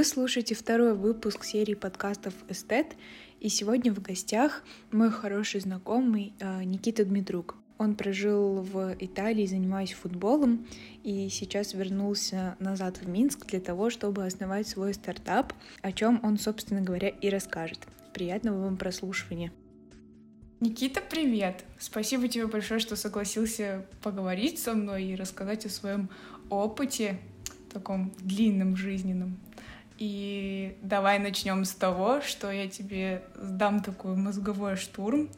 Вы 0.00 0.06
слушаете 0.06 0.54
второй 0.54 0.94
выпуск 0.94 1.44
серии 1.44 1.74
подкастов 1.74 2.32
«Эстет», 2.48 2.96
и 3.38 3.50
сегодня 3.50 3.92
в 3.92 4.00
гостях 4.00 4.62
мой 4.92 5.10
хороший 5.10 5.60
знакомый 5.60 6.32
э, 6.40 6.64
Никита 6.64 7.04
Дмитрук. 7.04 7.56
Он 7.76 7.94
прожил 7.94 8.62
в 8.62 8.96
Италии, 8.98 9.44
занимаясь 9.44 9.92
футболом, 9.92 10.66
и 11.04 11.28
сейчас 11.28 11.74
вернулся 11.74 12.56
назад 12.60 12.96
в 12.96 13.10
Минск 13.10 13.44
для 13.44 13.60
того, 13.60 13.90
чтобы 13.90 14.24
основать 14.24 14.66
свой 14.66 14.94
стартап, 14.94 15.52
о 15.82 15.92
чем 15.92 16.18
он, 16.22 16.38
собственно 16.38 16.80
говоря, 16.80 17.08
и 17.10 17.28
расскажет. 17.28 17.80
Приятного 18.14 18.64
вам 18.64 18.78
прослушивания. 18.78 19.52
Никита, 20.60 21.02
привет! 21.02 21.62
Спасибо 21.78 22.26
тебе 22.26 22.46
большое, 22.46 22.80
что 22.80 22.96
согласился 22.96 23.84
поговорить 24.02 24.60
со 24.60 24.72
мной 24.72 25.04
и 25.04 25.14
рассказать 25.14 25.66
о 25.66 25.68
своем 25.68 26.08
опыте, 26.48 27.18
таком 27.70 28.12
длинном 28.18 28.76
жизненном. 28.76 29.38
И 30.00 30.78
давай 30.80 31.18
начнем 31.18 31.66
с 31.66 31.72
того, 31.72 32.22
что 32.22 32.50
я 32.50 32.68
тебе 32.68 33.22
дам 33.36 33.82
такой 33.82 34.16
мозговой 34.16 34.76
штурм. 34.76 35.28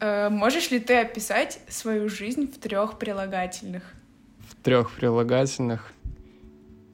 Э, 0.00 0.30
можешь 0.30 0.70
ли 0.70 0.80
ты 0.80 0.96
описать 0.96 1.60
свою 1.68 2.08
жизнь 2.08 2.50
в 2.50 2.58
трех 2.58 2.98
прилагательных? 2.98 3.82
В 4.48 4.56
трех 4.56 4.90
прилагательных 4.92 5.92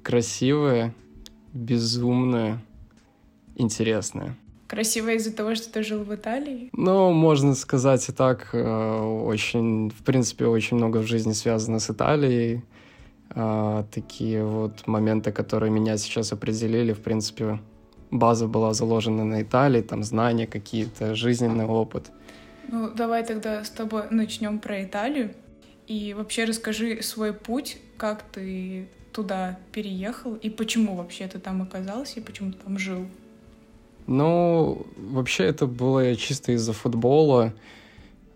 красивая, 0.03 0.93
безумная, 1.53 2.59
интересная. 3.55 4.37
Красивая 4.67 5.15
из-за 5.15 5.33
того, 5.33 5.55
что 5.55 5.73
ты 5.73 5.85
жил 5.85 6.03
в 6.03 6.13
Италии? 6.13 6.71
Ну, 6.73 7.13
можно 7.13 7.55
сказать 7.55 8.09
и 8.09 8.13
так. 8.13 8.49
Э, 8.53 8.99
очень, 9.01 9.91
в 9.91 10.03
принципе, 10.03 10.47
очень 10.47 10.77
много 10.77 10.99
в 10.99 11.07
жизни 11.07 11.35
связано 11.35 11.79
с 11.79 11.89
Италией 11.89 12.65
а, 13.31 13.85
такие 13.93 14.45
вот 14.45 14.87
моменты, 14.87 15.33
которые 15.33 15.71
меня 15.71 15.97
сейчас 15.97 16.33
определили, 16.33 16.93
в 16.93 17.01
принципе, 17.01 17.59
база 18.11 18.47
была 18.47 18.73
заложена 18.75 19.25
на 19.25 19.43
Италии, 19.43 19.83
там 19.83 20.03
знания 20.03 20.47
какие-то, 20.47 21.15
жизненный 21.15 21.67
опыт. 21.67 22.11
Ну, 22.69 22.91
давай 22.91 23.25
тогда 23.25 23.65
с 23.65 23.71
тобой 23.71 24.05
начнем 24.11 24.59
про 24.59 24.83
Италию. 24.85 25.35
И 25.87 26.15
вообще 26.15 26.45
расскажи 26.45 27.01
свой 27.03 27.33
путь, 27.33 27.79
как 27.97 28.23
ты 28.23 28.89
туда 29.13 29.59
переехал 29.73 30.35
и 30.35 30.51
почему 30.51 30.97
вообще 30.97 31.27
ты 31.27 31.39
там 31.39 31.63
оказался 31.63 32.21
и 32.21 32.23
почему 32.23 32.53
ты 32.53 32.59
там 32.59 32.79
жил. 32.79 33.07
Ну, 34.07 34.87
вообще 34.97 35.45
это 35.45 35.67
было 35.67 36.15
чисто 36.17 36.53
из-за 36.53 36.73
футбола. 36.73 37.55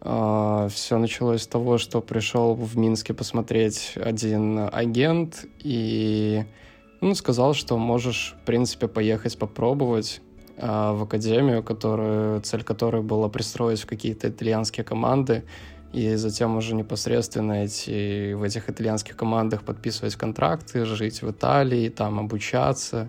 А, 0.00 0.68
Все 0.68 0.98
началось 0.98 1.42
с 1.42 1.46
того, 1.46 1.78
что 1.78 2.00
пришел 2.00 2.54
в 2.54 2.76
Минске 2.76 3.14
посмотреть 3.14 3.92
один 3.96 4.68
агент 4.72 5.44
и 5.58 6.44
ну, 7.00 7.14
сказал, 7.14 7.54
что 7.54 7.78
можешь, 7.78 8.36
в 8.42 8.44
принципе, 8.46 8.88
поехать 8.88 9.38
попробовать 9.38 10.20
а, 10.56 10.92
в 10.94 11.02
академию, 11.02 11.62
которую, 11.62 12.40
цель 12.42 12.62
которой 12.62 13.02
была 13.02 13.28
пристроить 13.28 13.80
в 13.80 13.86
какие-то 13.86 14.28
итальянские 14.28 14.84
команды 14.84 15.44
и 15.92 16.14
затем 16.14 16.56
уже 16.56 16.74
непосредственно 16.74 17.64
эти, 17.64 18.32
в 18.32 18.42
этих 18.42 18.70
итальянских 18.70 19.16
командах 19.16 19.62
подписывать 19.64 20.14
контракты, 20.14 20.84
жить 20.84 21.20
в 21.22 21.30
Италии, 21.30 21.88
там 21.88 22.20
обучаться, 22.20 23.08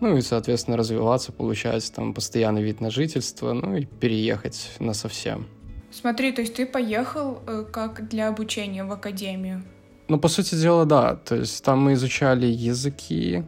ну 0.00 0.16
и, 0.16 0.20
соответственно, 0.20 0.76
развиваться, 0.76 1.32
получать 1.32 1.92
там 1.94 2.12
постоянный 2.14 2.62
вид 2.62 2.80
на 2.80 2.90
жительство, 2.90 3.52
ну 3.52 3.76
и 3.76 3.84
переехать 3.84 4.70
на 4.80 4.92
совсем. 4.92 5.46
Смотри, 5.92 6.32
то 6.32 6.40
есть 6.40 6.54
ты 6.54 6.66
поехал 6.66 7.42
э, 7.46 7.64
как 7.70 8.08
для 8.08 8.28
обучения 8.28 8.84
в 8.84 8.92
академию? 8.92 9.62
Ну, 10.08 10.18
по 10.18 10.28
сути 10.28 10.54
дела, 10.54 10.84
да. 10.84 11.16
То 11.16 11.36
есть 11.36 11.64
там 11.64 11.82
мы 11.82 11.92
изучали 11.94 12.46
языки, 12.46 13.44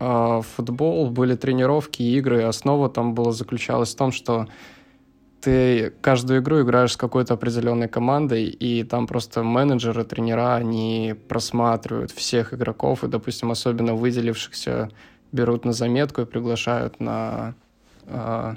э, 0.00 0.40
футбол, 0.56 1.10
были 1.10 1.36
тренировки, 1.36 2.02
игры. 2.02 2.42
Основа 2.42 2.88
там 2.88 3.14
была 3.14 3.32
заключалась 3.32 3.94
в 3.94 3.96
том, 3.96 4.12
что 4.12 4.46
ты 5.40 5.92
каждую 6.00 6.40
игру 6.40 6.62
играешь 6.62 6.92
с 6.92 6.96
какой-то 6.96 7.34
определенной 7.34 7.88
командой, 7.88 8.44
и 8.46 8.82
там 8.82 9.06
просто 9.06 9.42
менеджеры, 9.42 10.04
тренера, 10.04 10.54
они 10.54 11.14
просматривают 11.28 12.10
всех 12.10 12.54
игроков, 12.54 13.04
и, 13.04 13.08
допустим, 13.08 13.50
особенно 13.50 13.94
выделившихся 13.94 14.90
берут 15.32 15.64
на 15.66 15.72
заметку 15.72 16.22
и 16.22 16.24
приглашают 16.24 16.98
на 17.00 17.54
э, 18.06 18.54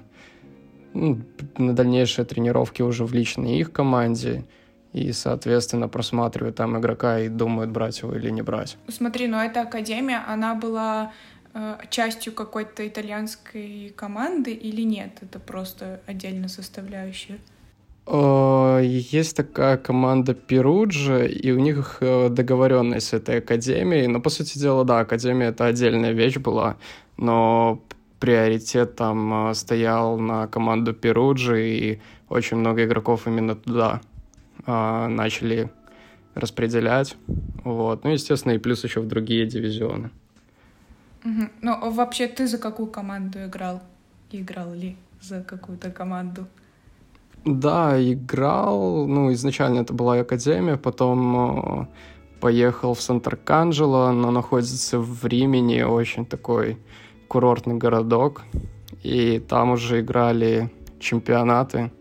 на 1.58 1.76
дальнейшие 1.76 2.26
тренировки 2.26 2.82
уже 2.82 3.06
в 3.06 3.14
личной 3.14 3.60
их 3.60 3.72
команде 3.72 4.46
и, 4.94 5.12
соответственно, 5.12 5.88
просматривают 5.88 6.56
там 6.56 6.78
игрока 6.80 7.20
и 7.20 7.30
думают, 7.30 7.72
брать 7.72 8.02
его 8.02 8.16
или 8.16 8.30
не 8.30 8.42
брать. 8.42 8.78
Смотри, 8.88 9.28
но 9.28 9.44
эта 9.44 9.62
академия, 9.62 10.24
она 10.28 10.56
была 10.56 11.12
э, 11.54 11.76
частью 11.90 12.34
какой-то 12.34 12.88
итальянской 12.88 13.94
команды 13.96 14.54
или 14.54 14.82
нет? 14.82 15.12
Это 15.22 15.40
просто 15.40 16.00
отдельно 16.08 16.48
составляющая? 16.48 17.38
Э, 18.08 18.82
есть 18.84 19.36
такая 19.36 19.78
команда 19.78 20.34
Перуджа, 20.34 21.26
и 21.26 21.52
у 21.52 21.60
них 21.60 21.98
э, 22.00 22.30
договоренность 22.30 23.08
с 23.08 23.14
этой 23.14 23.40
академией. 23.40 24.08
Но, 24.08 24.22
по 24.22 24.30
сути 24.30 24.58
дела, 24.58 24.84
да, 24.86 25.00
академия— 25.00 25.48
это 25.48 25.66
отдельная 25.66 26.14
вещь 26.14 26.38
была, 26.38 26.78
но 27.18 27.82
приоритет 28.20 28.96
там 28.96 29.50
э, 29.50 29.54
стоял 29.54 30.18
на 30.18 30.48
команду 30.48 30.94
Перуджи, 30.94 31.70
и 31.70 32.02
очень 32.30 32.58
много 32.58 32.84
игроков 32.84 33.28
именно 33.28 33.56
туда 33.56 34.02
а, 34.66 35.08
начали 35.08 35.70
распределять. 36.36 37.16
Вот. 37.64 38.04
Ну, 38.04 38.12
естественно, 38.12 38.54
и 38.54 38.58
плюс 38.58 38.84
еще 38.84 39.00
в 39.02 39.08
другие 39.08 39.46
дивизионы. 39.46 40.10
Угу. 41.24 41.50
Ну, 41.62 41.92
вообще 41.92 42.28
ты 42.28 42.48
за 42.48 42.58
какую 42.58 42.88
команду 42.88 43.40
играл? 43.46 43.82
Играл 44.32 44.74
ли 44.74 44.98
за 45.22 45.42
какую-то 45.42 45.90
команду? 45.92 46.48
Да, 47.46 47.96
играл. 47.98 49.08
Ну, 49.08 49.32
изначально 49.34 49.80
это 49.80 49.94
была 49.94 50.20
Академия, 50.20 50.78
потом 50.78 51.82
э, 51.82 51.86
поехал 52.40 52.94
в 52.94 53.02
Сантарканджело, 53.02 54.12
но 54.12 54.32
находится 54.32 55.00
в 55.00 55.26
Римени, 55.26 55.82
очень 55.82 56.26
такой 56.26 56.78
курортный 57.28 57.76
городок, 57.76 58.44
и 59.04 59.40
там 59.40 59.72
уже 59.72 60.02
играли 60.02 60.72
чемпионаты, 61.00 61.92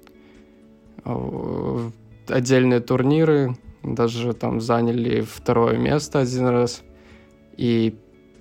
э, 1.05 1.91
отдельные 2.29 2.81
турниры, 2.81 3.57
даже 3.83 4.33
там 4.33 4.61
заняли 4.61 5.21
второе 5.21 5.77
место 5.77 6.21
один 6.21 6.47
раз, 6.49 6.83
и 7.57 7.97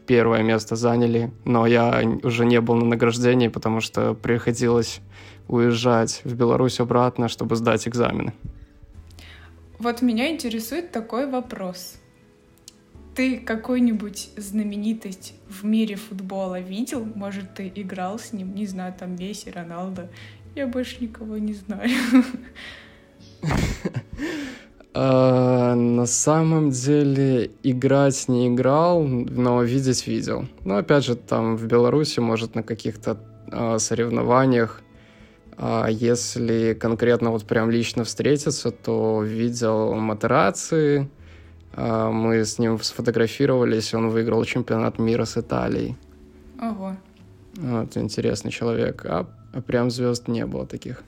первое 0.08 0.44
место 0.44 0.76
заняли, 0.76 1.32
но 1.46 1.68
я 1.68 2.02
уже 2.24 2.46
не 2.46 2.62
был 2.62 2.76
на 2.76 2.86
награждении, 2.86 3.48
потому 3.48 3.82
что 3.82 4.14
приходилось 4.14 5.02
уезжать 5.48 6.22
в 6.24 6.36
Беларусь 6.36 6.80
обратно, 6.80 7.28
чтобы 7.28 7.56
сдать 7.56 7.88
экзамены. 7.88 8.34
Вот 9.80 10.02
меня 10.02 10.32
интересует 10.32 10.92
такой 10.92 11.30
вопрос. 11.30 11.98
Ты 13.16 13.40
какую-нибудь 13.40 14.32
знаменитость 14.36 15.36
в 15.48 15.64
мире 15.64 15.96
футбола 15.96 16.60
видел? 16.60 17.08
Может, 17.16 17.54
ты 17.54 17.72
играл 17.74 18.20
с 18.20 18.34
ним? 18.34 18.54
Не 18.54 18.66
знаю, 18.66 18.94
там 18.94 19.16
Месси, 19.16 19.50
Роналдо. 19.50 20.10
Я 20.54 20.68
больше 20.68 20.98
никого 21.02 21.38
не 21.38 21.54
знаю. 21.54 21.90
А, 24.98 25.76
на 25.76 26.06
самом 26.06 26.70
деле 26.70 27.52
играть 27.64 28.30
не 28.30 28.48
играл, 28.48 29.04
но 29.04 29.62
видеть 29.62 30.08
видел. 30.08 30.48
Но 30.64 30.78
опять 30.78 31.04
же, 31.04 31.18
там 31.18 31.58
в 31.58 31.66
Беларуси, 31.68 32.22
может, 32.22 32.56
на 32.56 32.64
каких-то 32.64 33.18
а, 33.52 33.78
соревнованиях, 33.78 34.82
а 35.58 35.88
если 35.90 36.74
конкретно 36.74 37.32
вот 37.32 37.44
прям 37.44 37.70
лично 37.70 38.06
встретиться, 38.06 38.72
то 38.72 39.22
видел 39.22 39.96
Матерации, 39.96 41.10
мы 41.76 42.46
с 42.46 42.60
ним 42.60 42.80
сфотографировались, 42.82 43.94
он 43.94 44.10
выиграл 44.10 44.46
чемпионат 44.46 45.00
мира 45.00 45.26
с 45.26 45.38
Италией. 45.38 45.96
Ого. 46.62 46.96
Вот, 47.58 47.98
интересный 47.98 48.52
человек. 48.52 49.06
А, 49.06 49.28
а 49.54 49.62
прям 49.62 49.90
звезд 49.90 50.28
не 50.28 50.46
было 50.46 50.66
таких. 50.66 51.04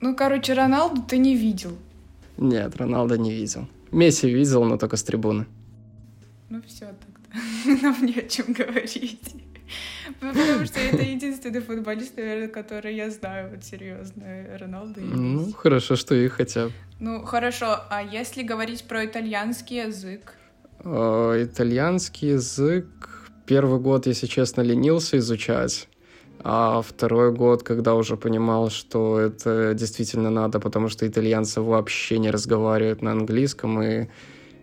Ну, 0.00 0.14
короче, 0.14 0.54
Роналду 0.54 1.02
ты 1.02 1.18
не 1.18 1.36
видел. 1.36 1.72
Нет, 2.36 2.76
Роналда 2.76 3.16
не 3.16 3.32
видел. 3.32 3.66
Месси 3.90 4.28
видел, 4.28 4.64
но 4.64 4.76
только 4.76 4.96
с 4.96 5.02
трибуны. 5.02 5.46
Ну 6.50 6.60
все 6.66 6.86
тогда. 6.86 7.82
Нам 7.82 8.04
не 8.04 8.14
о 8.14 8.28
чем 8.28 8.52
говорить. 8.52 9.20
Потому 10.20 10.64
что 10.64 10.80
это 10.80 11.02
единственный 11.02 11.60
футболист, 11.60 12.16
наверное, 12.16 12.48
который 12.48 12.94
я 12.94 13.10
знаю, 13.10 13.50
вот 13.50 13.64
серьезно, 13.64 14.24
Роналду 14.58 15.00
и 15.00 15.04
Ну, 15.04 15.52
хорошо, 15.52 15.96
что 15.96 16.14
их 16.14 16.32
хотя 16.32 16.66
бы. 16.66 16.72
Ну, 17.00 17.24
хорошо, 17.24 17.78
а 17.90 18.02
если 18.02 18.42
говорить 18.42 18.84
про 18.84 19.04
итальянский 19.04 19.84
язык? 19.86 20.34
Э, 20.84 21.44
итальянский 21.44 22.30
язык 22.30 23.24
первый 23.46 23.80
год, 23.80 24.06
если 24.06 24.26
честно, 24.26 24.62
ленился 24.62 25.18
изучать. 25.18 25.88
А 26.42 26.82
второй 26.82 27.32
год, 27.32 27.62
когда 27.62 27.94
уже 27.94 28.16
понимал, 28.16 28.68
что 28.68 29.18
это 29.18 29.72
действительно 29.74 30.30
надо, 30.30 30.60
потому 30.60 30.88
что 30.88 31.06
итальянцы 31.06 31.60
вообще 31.60 32.18
не 32.18 32.30
разговаривают 32.30 33.00
на 33.00 33.12
английском, 33.12 33.82
и 33.82 34.08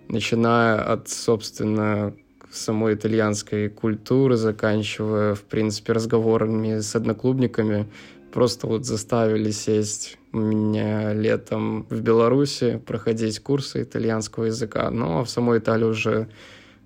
начиная 0.08 0.80
от, 0.80 1.10
собственно, 1.10 2.14
самой 2.52 2.96
итальянской 2.96 3.70
культуры, 3.70 4.36
заканчивая, 4.36 5.36
в 5.36 5.42
принципе, 5.44 5.94
разговорами 5.94 6.80
с 6.80 6.96
одноклубниками, 6.96 7.88
просто 8.32 8.68
вот 8.68 8.86
заставили 8.86 9.52
сесть 9.52 10.18
меня 10.32 11.14
летом 11.14 11.86
в 11.90 12.02
Беларуси, 12.02 12.82
проходить 12.86 13.40
курсы 13.40 13.84
итальянского 13.84 14.46
языка. 14.46 14.90
Ну, 14.90 15.20
а 15.20 15.24
в 15.24 15.30
самой 15.30 15.60
Италии 15.60 15.86
уже 15.86 16.28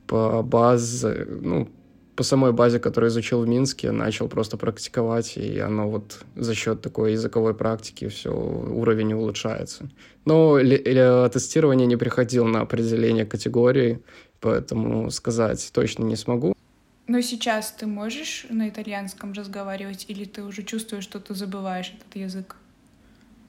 по 0.08 0.42
базе, 0.42 1.28
ну, 1.30 1.70
по 2.16 2.24
самой 2.24 2.54
базе, 2.54 2.80
которую 2.80 3.10
изучил 3.10 3.42
в 3.42 3.48
Минске, 3.48 3.92
начал 3.92 4.30
просто 4.30 4.58
практиковать, 4.58 5.36
и 5.38 5.60
оно 5.60 5.90
вот 5.90 6.20
за 6.36 6.56
счет 6.56 6.82
такой 6.82 7.12
языковой 7.12 7.54
практики 7.54 8.08
все, 8.08 8.32
уровень 8.32 9.14
улучшается. 9.14 9.90
Но 10.24 10.58
тестирование 11.30 11.86
не 11.86 11.98
приходил 11.98 12.46
на 12.46 12.62
определение 12.62 13.26
категории, 13.26 14.00
поэтому 14.46 15.10
сказать 15.10 15.72
точно 15.74 16.04
не 16.04 16.16
смогу. 16.16 16.54
Но 17.08 17.22
сейчас 17.22 17.72
ты 17.72 17.88
можешь 17.88 18.46
на 18.50 18.70
итальянском 18.70 19.34
разговаривать, 19.34 20.06
или 20.08 20.26
ты 20.26 20.44
уже 20.44 20.62
чувствуешь, 20.62 21.04
что 21.04 21.20
ты 21.20 21.34
забываешь 21.34 21.94
этот 21.98 22.16
язык? 22.16 22.56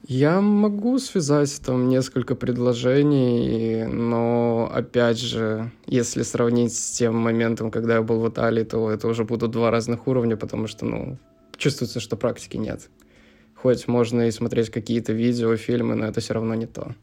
Я 0.07 0.41
могу 0.41 0.97
связать 0.99 1.61
там 1.63 1.87
несколько 1.87 2.33
предложений, 2.35 3.85
но 3.85 4.71
опять 4.73 5.19
же, 5.19 5.71
если 5.85 6.23
сравнить 6.23 6.73
с 6.73 6.97
тем 6.97 7.15
моментом, 7.15 7.69
когда 7.69 7.95
я 7.95 8.01
был 8.01 8.19
в 8.19 8.29
Италии, 8.29 8.63
то 8.63 8.89
это 8.89 9.07
уже 9.07 9.23
будут 9.23 9.51
два 9.51 9.69
разных 9.69 10.07
уровня, 10.07 10.35
потому 10.35 10.67
что, 10.67 10.85
ну, 10.85 11.17
чувствуется, 11.57 11.99
что 11.99 12.17
практики 12.17 12.57
нет. 12.57 12.89
Хоть 13.53 13.87
можно 13.87 14.27
и 14.27 14.31
смотреть 14.31 14.69
какие-то 14.71 15.13
видео, 15.13 15.55
фильмы, 15.57 15.95
но 15.95 16.05
это 16.07 16.21
все 16.21 16.33
равно 16.33 16.55
не 16.55 16.67
то. 16.67 16.95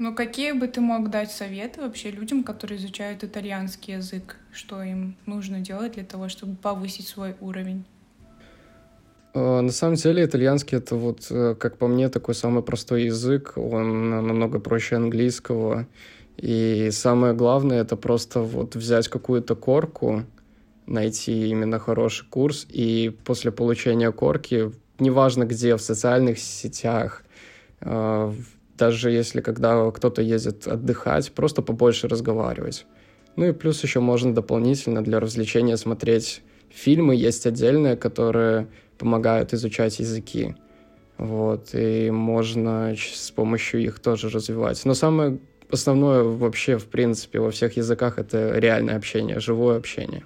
Ну, 0.00 0.14
какие 0.14 0.52
бы 0.52 0.66
ты 0.66 0.80
мог 0.80 1.10
дать 1.10 1.30
советы 1.30 1.82
вообще 1.82 2.10
людям, 2.10 2.42
которые 2.42 2.78
изучают 2.78 3.22
итальянский 3.22 3.96
язык? 3.96 4.36
Что 4.50 4.82
им 4.82 5.14
нужно 5.26 5.60
делать 5.60 5.92
для 5.92 6.04
того, 6.04 6.30
чтобы 6.30 6.56
повысить 6.56 7.06
свой 7.06 7.34
уровень? 7.38 7.84
Э, 9.34 9.60
на 9.60 9.70
самом 9.70 9.96
деле 9.96 10.24
итальянский 10.24 10.78
это 10.78 10.96
вот, 10.96 11.26
э, 11.30 11.54
как 11.54 11.76
по 11.76 11.86
мне, 11.86 12.08
такой 12.08 12.34
самый 12.34 12.62
простой 12.62 13.04
язык. 13.04 13.52
Он 13.56 14.08
намного 14.08 14.58
проще 14.58 14.96
английского. 14.96 15.86
И 16.38 16.88
самое 16.92 17.34
главное 17.34 17.82
это 17.82 17.94
просто 17.96 18.40
вот 18.40 18.76
взять 18.76 19.08
какую-то 19.08 19.54
корку, 19.54 20.24
найти 20.86 21.48
именно 21.50 21.78
хороший 21.78 22.26
курс, 22.26 22.66
и 22.70 23.14
после 23.26 23.52
получения 23.52 24.10
корки, 24.12 24.72
неважно 24.98 25.44
где, 25.44 25.76
в 25.76 25.82
социальных 25.82 26.38
сетях, 26.38 27.22
э, 27.82 28.32
даже 28.80 29.10
если 29.10 29.42
когда 29.42 29.90
кто-то 29.90 30.22
ездит 30.22 30.66
отдыхать, 30.66 31.30
просто 31.32 31.62
побольше 31.62 32.08
разговаривать. 32.08 32.86
Ну 33.36 33.44
и 33.44 33.52
плюс 33.52 33.82
еще 33.84 34.00
можно 34.00 34.34
дополнительно 34.34 35.04
для 35.04 35.20
развлечения 35.20 35.76
смотреть 35.76 36.42
фильмы, 36.70 37.14
есть 37.14 37.46
отдельные, 37.46 37.96
которые 37.96 38.66
помогают 38.98 39.52
изучать 39.52 40.00
языки. 40.00 40.54
Вот, 41.18 41.74
и 41.74 42.10
можно 42.10 42.94
с 42.96 43.30
помощью 43.30 43.82
их 43.82 44.00
тоже 44.00 44.30
развивать. 44.30 44.82
Но 44.86 44.94
самое 44.94 45.38
основное 45.70 46.22
вообще, 46.22 46.78
в 46.78 46.86
принципе, 46.86 47.38
во 47.38 47.50
всех 47.50 47.76
языках— 47.76 48.18
это 48.18 48.58
реальное 48.58 48.96
общение, 48.96 49.40
живое 49.40 49.76
общение. 49.76 50.24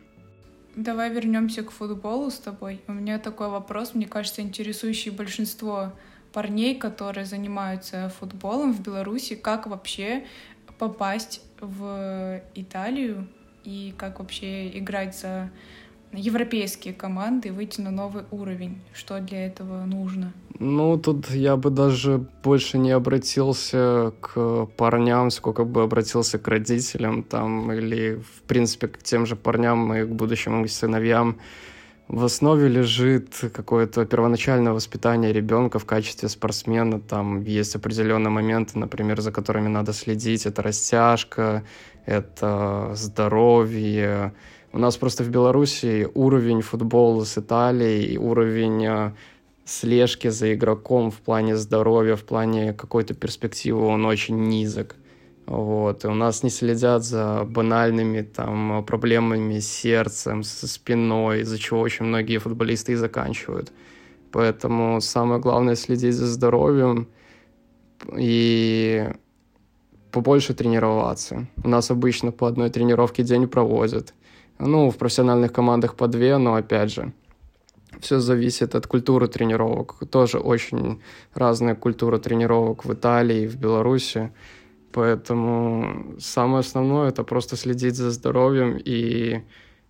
Давай 0.76 1.12
вернемся 1.12 1.62
к 1.62 1.70
футболу 1.72 2.30
с 2.30 2.38
тобой. 2.38 2.80
У 2.86 2.92
меня 2.92 3.18
такой 3.18 3.48
вопрос, 3.48 3.94
мне 3.94 4.06
кажется, 4.06 4.42
интересующий 4.42 5.10
большинство 5.10 5.92
парней, 6.34 6.74
которые 6.74 7.24
занимаются 7.24 8.12
футболом 8.20 8.74
в 8.74 8.80
Беларуси. 8.82 9.36
Как 9.36 9.66
вообще 9.66 10.24
попасть 10.78 11.40
в 11.60 12.42
Италию 12.54 13.26
и 13.64 13.94
как 13.96 14.18
вообще 14.18 14.76
играть 14.78 15.16
за 15.16 15.50
европейские 16.12 16.92
команды 16.94 17.52
выйти 17.52 17.80
на 17.80 17.90
новый 17.90 18.24
уровень? 18.30 18.80
Что 18.92 19.20
для 19.20 19.46
этого 19.46 19.84
нужно? 19.84 20.32
Ну, 20.58 20.98
тут 20.98 21.30
я 21.30 21.56
бы 21.56 21.70
даже 21.70 22.26
больше 22.42 22.78
не 22.78 22.90
обратился 22.90 24.12
к 24.20 24.66
парням, 24.76 25.30
сколько 25.30 25.64
бы 25.64 25.82
обратился 25.82 26.38
к 26.38 26.48
родителям 26.48 27.22
там, 27.22 27.72
или, 27.72 28.16
в 28.16 28.42
принципе, 28.42 28.88
к 28.88 28.98
тем 29.02 29.26
же 29.26 29.36
парням 29.36 29.94
и 29.94 30.04
к 30.04 30.08
будущим 30.08 30.68
сыновьям. 30.68 31.36
В 32.08 32.24
основе 32.24 32.68
лежит 32.68 33.34
какое-то 33.52 34.04
первоначальное 34.04 34.72
воспитание 34.72 35.32
ребенка 35.32 35.78
в 35.78 35.86
качестве 35.86 36.28
спортсмена. 36.28 37.00
Там 37.00 37.42
есть 37.42 37.76
определенные 37.76 38.30
моменты, 38.30 38.78
например, 38.78 39.20
за 39.20 39.32
которыми 39.32 39.68
надо 39.68 39.92
следить. 39.92 40.46
Это 40.46 40.62
растяжка, 40.62 41.64
это 42.06 42.92
здоровье, 42.94 44.32
у 44.74 44.78
нас 44.80 44.96
просто 44.96 45.22
в 45.22 45.28
Беларуси 45.28 46.08
уровень 46.14 46.60
футбола 46.60 47.22
с 47.22 47.38
Италией, 47.38 48.18
уровень 48.18 48.84
э, 48.84 49.12
слежки 49.64 50.30
за 50.30 50.52
игроком 50.52 51.12
в 51.12 51.20
плане 51.20 51.56
здоровья, 51.56 52.16
в 52.16 52.24
плане 52.24 52.72
какой-то 52.72 53.14
перспективы, 53.14 53.86
он 53.86 54.04
очень 54.04 54.48
низок. 54.48 54.96
Вот. 55.46 56.04
И 56.04 56.08
у 56.08 56.14
нас 56.14 56.42
не 56.42 56.50
следят 56.50 57.04
за 57.04 57.44
банальными 57.44 58.22
там 58.22 58.84
проблемами 58.84 59.58
с 59.58 59.70
сердцем, 59.70 60.42
со 60.42 60.66
спиной, 60.66 61.40
из-за 61.40 61.58
чего 61.58 61.80
очень 61.80 62.06
многие 62.06 62.38
футболисты 62.38 62.92
и 62.92 62.96
заканчивают. 62.96 63.72
Поэтому 64.32 65.00
самое 65.00 65.40
главное 65.40 65.76
следить 65.76 66.14
за 66.14 66.26
здоровьем 66.26 67.08
и 68.16 69.08
побольше 70.10 70.54
тренироваться. 70.54 71.46
У 71.62 71.68
нас 71.68 71.90
обычно 71.90 72.32
по 72.32 72.46
одной 72.46 72.70
тренировке 72.70 73.22
день 73.22 73.46
проводят. 73.46 74.14
Ну, 74.58 74.90
в 74.90 74.96
профессиональных 74.96 75.52
командах 75.52 75.94
по 75.94 76.06
две, 76.08 76.38
но 76.38 76.54
опять 76.54 76.92
же, 76.92 77.12
все 78.00 78.20
зависит 78.20 78.74
от 78.74 78.86
культуры 78.86 79.28
тренировок. 79.28 79.96
Тоже 80.10 80.38
очень 80.38 81.00
разная 81.34 81.74
культура 81.74 82.18
тренировок 82.18 82.84
в 82.84 82.92
Италии, 82.92 83.46
в 83.46 83.56
Беларуси. 83.56 84.32
Поэтому 84.94 86.14
самое 86.20 86.60
основное 86.60 87.08
это 87.08 87.24
просто 87.24 87.56
следить 87.56 87.96
за 87.96 88.12
здоровьем 88.12 88.78
и 88.78 89.42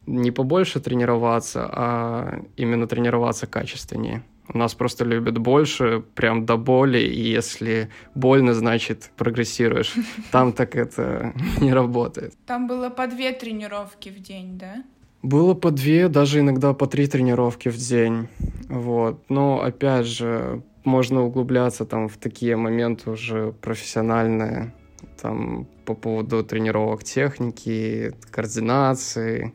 не 0.06 0.30
побольше 0.30 0.80
тренироваться, 0.80 1.68
а 1.70 2.42
именно 2.56 2.86
тренироваться 2.86 3.46
качественнее. 3.46 4.22
У 4.48 4.56
нас 4.56 4.74
просто 4.74 5.04
любят 5.04 5.38
больше, 5.38 6.02
прям 6.14 6.46
до 6.46 6.56
боли, 6.56 6.98
и 6.98 7.20
если 7.20 7.90
больно, 8.14 8.54
значит 8.54 9.10
прогрессируешь. 9.16 9.94
Там 10.32 10.52
так 10.52 10.74
это 10.74 11.34
не 11.60 11.74
работает. 11.74 12.32
Там 12.46 12.66
было 12.66 12.88
по 12.88 13.06
две 13.06 13.32
тренировки 13.32 14.08
в 14.08 14.20
день, 14.20 14.58
да? 14.58 14.84
Было 15.22 15.54
по 15.54 15.70
две, 15.70 16.08
даже 16.08 16.40
иногда 16.40 16.72
по 16.72 16.86
три 16.86 17.06
тренировки 17.06 17.68
в 17.68 17.76
день. 17.76 18.28
Вот. 18.68 19.22
Но 19.28 19.62
опять 19.62 20.06
же, 20.06 20.62
можно 20.84 21.24
углубляться 21.24 21.84
там 21.84 22.08
в 22.08 22.16
такие 22.16 22.56
моменты 22.56 23.10
уже 23.10 23.52
профессиональные, 23.52 24.74
там 25.20 25.66
по 25.84 25.94
поводу 25.94 26.42
тренировок 26.44 27.04
техники, 27.04 28.14
координации, 28.30 29.52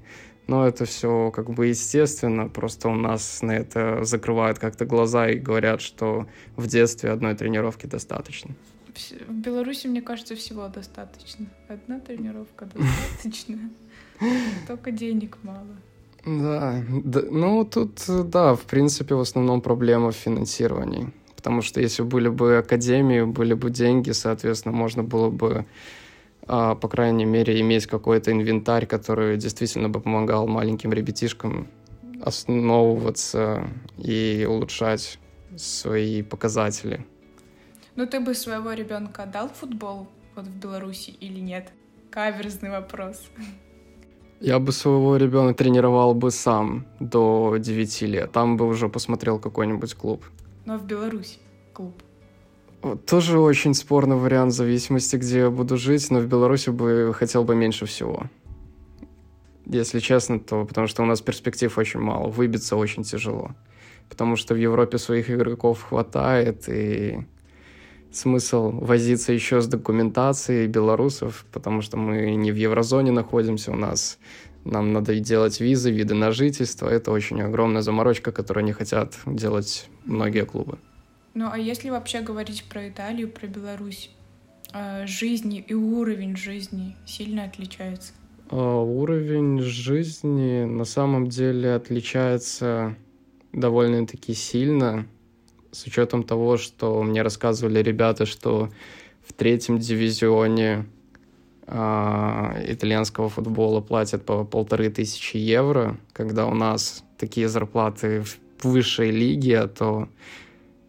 но 0.47 0.67
это 0.67 0.85
все 0.85 1.31
как 1.31 1.49
бы 1.51 1.67
естественно, 1.67 2.49
просто 2.49 2.89
у 2.89 2.95
нас 2.95 3.41
на 3.41 3.51
это 3.51 4.03
закрывают 4.03 4.59
как-то 4.59 4.85
глаза 4.85 5.29
и 5.29 5.37
говорят, 5.37 5.81
что 5.81 6.27
в 6.55 6.67
детстве 6.67 7.11
одной 7.11 7.35
тренировки 7.35 7.85
достаточно. 7.85 8.55
В 9.27 9.33
Беларуси, 9.33 9.87
мне 9.87 10.01
кажется, 10.01 10.35
всего 10.35 10.67
достаточно. 10.67 11.45
Одна 11.67 11.99
тренировка 11.99 12.65
достаточно. 12.65 13.69
Только 14.67 14.91
денег 14.91 15.37
мало. 15.43 15.77
Да, 16.25 16.83
да, 17.03 17.21
ну 17.31 17.63
тут, 17.63 18.03
да, 18.07 18.55
в 18.55 18.61
принципе, 18.61 19.15
в 19.15 19.21
основном 19.21 19.61
проблема 19.61 20.11
в 20.11 20.15
финансировании. 20.15 21.13
Потому 21.39 21.61
что 21.61 21.79
если 21.79 22.03
были 22.03 22.27
бы 22.27 22.57
академии, 22.57 23.21
были 23.21 23.53
бы 23.53 23.69
деньги, 23.69 24.11
соответственно, 24.11 24.75
можно 24.75 25.03
было 25.03 25.29
бы 25.29 25.65
а, 26.45 26.75
по 26.75 26.89
крайней 26.89 27.23
мере, 27.23 27.61
иметь 27.61 27.85
какой-то 27.85 28.33
инвентарь, 28.33 28.85
который 28.85 29.37
действительно 29.37 29.87
бы 29.87 30.01
помогал 30.01 30.47
маленьким 30.47 30.91
ребятишкам 30.91 31.69
основываться 32.21 33.65
и 33.97 34.45
улучшать 34.49 35.17
свои 35.55 36.21
показатели. 36.21 37.05
Ну, 37.95 38.05
ты 38.05 38.19
бы 38.19 38.33
своего 38.33 38.73
ребенка 38.73 39.23
отдал 39.23 39.47
футбол 39.47 40.09
вот 40.35 40.45
в 40.45 40.59
Беларуси 40.59 41.11
или 41.21 41.39
нет? 41.39 41.71
Каверзный 42.11 42.69
вопрос. 42.69 43.21
Я 44.41 44.59
бы 44.59 44.73
своего 44.73 45.15
ребенка 45.15 45.53
тренировал 45.63 46.13
бы 46.13 46.31
сам 46.31 46.85
до 46.99 47.55
9 47.57 48.01
лет. 48.01 48.31
Там 48.33 48.57
бы 48.57 48.67
уже 48.67 48.89
посмотрел 48.89 49.39
какой-нибудь 49.39 49.93
клуб. 49.93 50.25
Но 50.69 50.77
в 50.77 50.85
Беларуси 50.85 51.39
клуб. 51.73 52.03
Тоже 53.07 53.39
очень 53.39 53.73
спорный 53.73 54.17
вариант 54.17 54.53
в 54.53 54.55
зависимости, 54.55 55.15
где 55.15 55.39
я 55.39 55.49
буду 55.49 55.77
жить, 55.77 56.11
но 56.11 56.19
в 56.19 56.27
Беларуси 56.27 56.69
бы 56.69 57.11
хотел 57.15 57.43
бы 57.43 57.55
меньше 57.55 57.87
всего. 57.87 58.27
Если 59.65 59.97
честно, 59.97 60.39
то 60.39 60.65
потому 60.65 60.85
что 60.85 61.01
у 61.01 61.07
нас 61.07 61.21
перспектив 61.21 61.75
очень 61.75 61.99
мало, 61.99 62.29
выбиться 62.29 62.75
очень 62.75 63.01
тяжело. 63.01 63.55
Потому 64.09 64.35
что 64.35 64.53
в 64.53 64.57
Европе 64.57 64.99
своих 64.99 65.31
игроков 65.31 65.81
хватает, 65.89 66.69
и 66.69 67.25
смысл 68.11 68.69
возиться 68.69 69.33
еще 69.33 69.61
с 69.61 69.67
документацией 69.67 70.67
белорусов, 70.67 71.47
потому 71.51 71.81
что 71.81 71.97
мы 71.97 72.35
не 72.35 72.51
в 72.51 72.55
еврозоне 72.55 73.09
находимся, 73.11 73.71
у 73.71 73.75
нас 73.75 74.19
нам 74.65 74.93
надо 74.93 75.19
делать 75.19 75.59
визы, 75.59 75.91
виды 75.91 76.13
на 76.13 76.31
жительство. 76.31 76.87
Это 76.87 77.11
очень 77.11 77.41
огромная 77.41 77.81
заморочка, 77.81 78.31
которую 78.31 78.65
не 78.65 78.73
хотят 78.73 79.17
делать 79.25 79.89
многие 80.05 80.45
клубы. 80.45 80.77
Ну 81.33 81.49
а 81.51 81.57
если 81.57 81.89
вообще 81.89 82.21
говорить 82.21 82.65
про 82.69 82.89
Италию, 82.89 83.29
про 83.29 83.47
Беларусь, 83.47 84.11
э, 84.73 85.05
жизни 85.05 85.63
и 85.65 85.73
уровень 85.73 86.35
жизни 86.35 86.95
сильно 87.05 87.45
отличается? 87.45 88.13
А, 88.49 88.81
уровень 88.81 89.61
жизни 89.61 90.65
на 90.65 90.85
самом 90.85 91.29
деле 91.29 91.73
отличается 91.75 92.95
довольно-таки 93.53 94.33
сильно, 94.33 95.07
с 95.71 95.85
учетом 95.85 96.23
того, 96.23 96.57
что 96.57 97.01
мне 97.03 97.21
рассказывали 97.21 97.81
ребята, 97.81 98.25
что 98.25 98.69
в 99.25 99.33
третьем 99.33 99.77
дивизионе 99.77 100.85
итальянского 101.69 103.29
футбола 103.29 103.79
платят 103.81 104.25
по 104.25 104.43
полторы 104.43 104.89
тысячи 104.89 105.37
евро, 105.37 105.97
когда 106.13 106.47
у 106.47 106.55
нас 106.55 107.03
такие 107.17 107.47
зарплаты 107.47 108.23
в 108.23 108.39
высшей 108.63 109.11
лиге, 109.11 109.67
то 109.67 110.07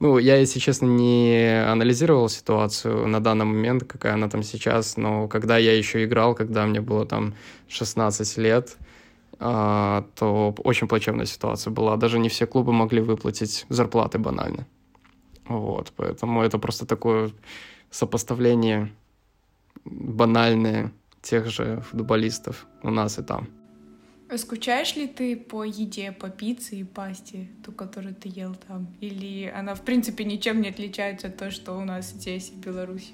ну, 0.01 0.17
я, 0.17 0.37
если 0.37 0.59
честно, 0.59 0.87
не 0.87 1.63
анализировал 1.63 2.31
ситуацию 2.31 3.07
на 3.07 3.21
данный 3.21 3.45
момент, 3.45 3.85
какая 3.85 4.15
она 4.15 4.31
там 4.31 4.43
сейчас, 4.43 4.97
но 4.97 5.29
когда 5.29 5.59
я 5.59 5.77
еще 5.77 6.03
играл, 6.05 6.35
когда 6.35 6.65
мне 6.65 6.81
было 6.81 7.05
там 7.05 7.35
16 7.69 8.39
лет, 8.39 8.79
а, 9.39 10.07
то 10.15 10.55
очень 10.65 10.89
плачевная 10.89 11.27
ситуация 11.27 11.71
была. 11.71 11.97
Даже 11.97 12.19
не 12.19 12.31
все 12.31 12.47
клубы 12.47 12.73
могли 12.73 13.03
выплатить 13.03 13.67
зарплаты 13.69 14.19
банально. 14.19 14.67
Вот, 15.47 15.93
поэтому 15.97 16.43
это 16.43 16.59
просто 16.59 16.87
такое 16.87 17.31
сопоставление 17.91 18.91
банальное 19.85 20.93
тех 21.23 21.49
же 21.49 21.81
футболистов 21.81 22.67
у 22.83 22.91
нас 22.91 23.19
и 23.19 23.23
там. 23.23 23.49
Скучаешь 24.37 24.95
ли 24.95 25.09
ты 25.09 25.37
по 25.37 25.65
еде, 25.65 26.13
по 26.13 26.29
пицце 26.29 26.77
и 26.77 26.85
пасте, 26.85 27.49
ту, 27.65 27.73
которую 27.73 28.15
ты 28.15 28.29
ел 28.29 28.55
там? 28.69 28.87
Или 29.01 29.53
она, 29.59 29.75
в 29.75 29.81
принципе, 29.81 30.25
ничем 30.25 30.61
не 30.61 30.69
отличается 30.69 31.27
от 31.27 31.37
того, 31.37 31.51
что 31.51 31.73
у 31.73 31.85
нас 31.85 32.11
здесь, 32.11 32.51
в 32.51 32.61
Беларуси? 32.61 33.13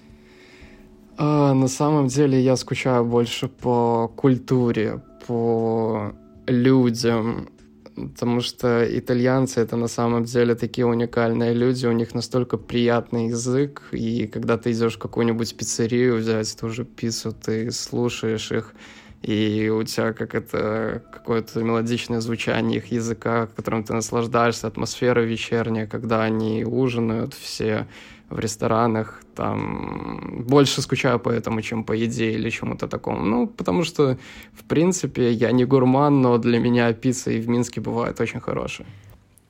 А, 1.16 1.54
на 1.54 1.68
самом 1.68 2.08
деле 2.08 2.38
я 2.38 2.56
скучаю 2.56 3.04
больше 3.04 3.48
по 3.48 4.08
культуре, 4.14 5.02
по 5.26 6.12
людям, 6.46 7.48
потому 7.96 8.40
что 8.40 8.86
итальянцы 8.86 9.60
это 9.60 9.76
на 9.76 9.88
самом 9.88 10.24
деле 10.24 10.54
такие 10.54 10.86
уникальные 10.86 11.54
люди, 11.54 11.86
у 11.86 11.92
них 11.92 12.14
настолько 12.14 12.58
приятный 12.58 13.28
язык, 13.28 13.82
и 13.92 14.26
когда 14.26 14.58
ты 14.58 14.72
идешь 14.72 14.96
в 14.96 14.98
какую-нибудь 14.98 15.56
пиццерию 15.56 16.16
взять 16.16 16.56
ту 16.60 16.68
же 16.68 16.84
пиццу, 16.84 17.32
ты 17.32 17.70
слушаешь 17.70 18.52
их, 18.52 18.74
и 19.22 19.68
у 19.68 19.82
тебя 19.82 20.12
как 20.12 20.34
это 20.34 21.02
какое-то 21.12 21.62
мелодичное 21.62 22.20
звучание 22.20 22.78
их 22.78 22.92
языка, 22.92 23.48
которым 23.56 23.82
ты 23.82 23.94
наслаждаешься, 23.94 24.66
атмосфера 24.66 25.20
вечерняя, 25.20 25.86
когда 25.86 26.22
они 26.22 26.64
ужинают 26.64 27.34
все 27.34 27.86
в 28.30 28.38
ресторанах, 28.38 29.22
там 29.34 30.44
больше 30.48 30.82
скучаю 30.82 31.20
по 31.20 31.30
этому, 31.30 31.62
чем 31.62 31.84
по 31.84 31.92
еде 31.92 32.32
или 32.32 32.50
чему-то 32.50 32.88
такому. 32.88 33.22
Ну, 33.22 33.46
потому 33.46 33.84
что, 33.84 34.18
в 34.52 34.64
принципе, 34.64 35.32
я 35.32 35.52
не 35.52 35.64
гурман, 35.64 36.22
но 36.22 36.38
для 36.38 36.58
меня 36.58 36.92
пицца 36.92 37.30
и 37.30 37.40
в 37.40 37.48
Минске 37.48 37.80
бывает 37.80 38.20
очень 38.20 38.40
хорошая. 38.40 38.86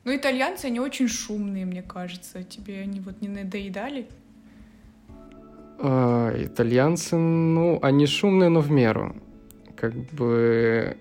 Ну, 0.04 0.14
итальянцы, 0.14 0.66
они 0.66 0.80
очень 0.80 1.08
шумные, 1.08 1.64
мне 1.66 1.82
кажется. 1.82 2.42
Тебе 2.42 2.80
они 2.80 3.00
вот 3.00 3.22
не 3.22 3.28
надоедали? 3.28 4.06
А, 5.78 6.32
итальянцы, 6.36 7.16
ну, 7.16 7.78
они 7.82 8.06
шумные, 8.06 8.48
но 8.48 8.60
в 8.60 8.70
меру 8.70 9.16
как 9.76 9.94
бы 9.94 10.96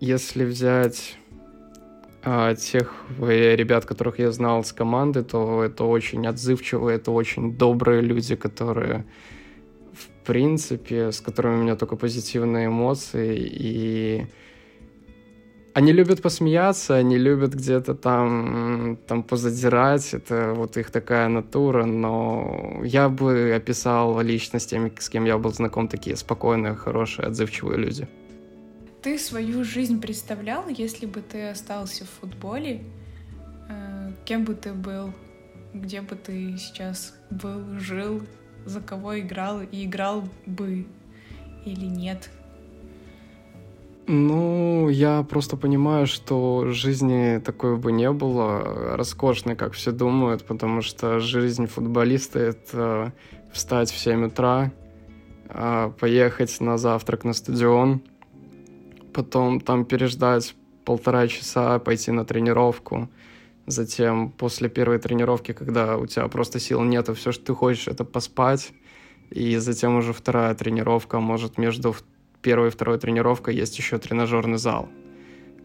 если 0.00 0.44
взять 0.44 1.17
а, 2.22 2.54
тех 2.54 2.92
ребят, 3.20 3.84
которых 3.84 4.18
я 4.18 4.32
знал 4.32 4.64
с 4.64 4.72
команды, 4.72 5.22
то 5.22 5.62
это 5.64 5.84
очень 5.84 6.26
отзывчивые, 6.26 6.96
это 6.96 7.10
очень 7.10 7.56
добрые 7.56 8.02
люди, 8.02 8.36
которые 8.36 9.04
в 9.92 10.26
принципе, 10.26 11.10
с 11.10 11.20
которыми 11.20 11.56
у 11.56 11.62
меня 11.62 11.76
только 11.76 11.96
позитивные 11.96 12.66
эмоции, 12.66 13.36
и 13.38 14.26
они 15.74 15.92
любят 15.92 16.22
посмеяться, 16.22 16.96
они 16.96 17.18
любят 17.18 17.54
где-то 17.54 17.94
там, 17.94 18.98
там 19.06 19.22
позадирать, 19.22 20.12
это 20.14 20.52
вот 20.56 20.76
их 20.76 20.90
такая 20.90 21.28
натура, 21.28 21.84
но 21.84 22.80
я 22.84 23.08
бы 23.08 23.54
описал 23.56 24.20
личность 24.20 24.70
теми, 24.70 24.92
с 24.98 25.08
кем 25.08 25.24
я 25.24 25.38
был 25.38 25.52
знаком, 25.52 25.88
такие 25.88 26.16
спокойные, 26.16 26.74
хорошие, 26.74 27.26
отзывчивые 27.26 27.78
люди. 27.78 28.08
Ты 29.08 29.18
свою 29.18 29.64
жизнь 29.64 30.02
представлял, 30.02 30.68
если 30.68 31.06
бы 31.06 31.22
ты 31.22 31.48
остался 31.48 32.04
в 32.04 32.10
футболе? 32.10 32.82
Э, 33.70 34.12
кем 34.26 34.44
бы 34.44 34.54
ты 34.54 34.74
был? 34.74 35.14
Где 35.72 36.02
бы 36.02 36.14
ты 36.14 36.58
сейчас 36.58 37.14
был, 37.30 37.78
жил? 37.78 38.20
За 38.66 38.82
кого 38.82 39.18
играл? 39.18 39.62
И 39.62 39.86
играл 39.86 40.28
бы 40.44 40.86
или 41.64 41.86
нет? 41.86 42.28
Ну, 44.06 44.90
я 44.90 45.22
просто 45.22 45.56
понимаю, 45.56 46.06
что 46.06 46.66
жизни 46.66 47.38
такой 47.38 47.78
бы 47.78 47.92
не 47.92 48.12
было, 48.12 48.94
роскошной, 48.94 49.56
как 49.56 49.72
все 49.72 49.90
думают, 49.90 50.44
потому 50.44 50.82
что 50.82 51.18
жизнь 51.18 51.66
футболиста— 51.66 52.38
это 52.40 53.14
встать 53.54 53.90
в 53.90 53.98
7 53.98 54.26
утра, 54.26 54.70
а, 55.48 55.92
поехать 55.98 56.60
на 56.60 56.76
завтрак 56.76 57.24
на 57.24 57.32
стадион, 57.32 58.02
потом 59.18 59.60
там 59.60 59.84
переждать 59.84 60.54
полтора 60.84 61.26
часа, 61.26 61.80
пойти 61.80 62.12
на 62.12 62.24
тренировку, 62.24 63.08
затем 63.66 64.30
после 64.30 64.68
первой 64.68 65.00
тренировки, 65.00 65.52
когда 65.52 65.96
у 65.96 66.06
тебя 66.06 66.28
просто 66.28 66.60
сил 66.60 66.84
нету, 66.84 67.14
все, 67.14 67.32
что 67.32 67.46
ты 67.46 67.54
хочешь, 67.54 67.88
это 67.88 68.04
поспать, 68.04 68.70
и 69.30 69.56
затем 69.56 69.96
уже 69.96 70.12
вторая 70.12 70.54
тренировка, 70.54 71.18
может, 71.18 71.58
между 71.58 71.96
первой 72.42 72.68
и 72.68 72.70
второй 72.70 72.98
тренировкой 73.00 73.56
есть 73.56 73.76
еще 73.76 73.98
тренажерный 73.98 74.58
зал. 74.58 74.88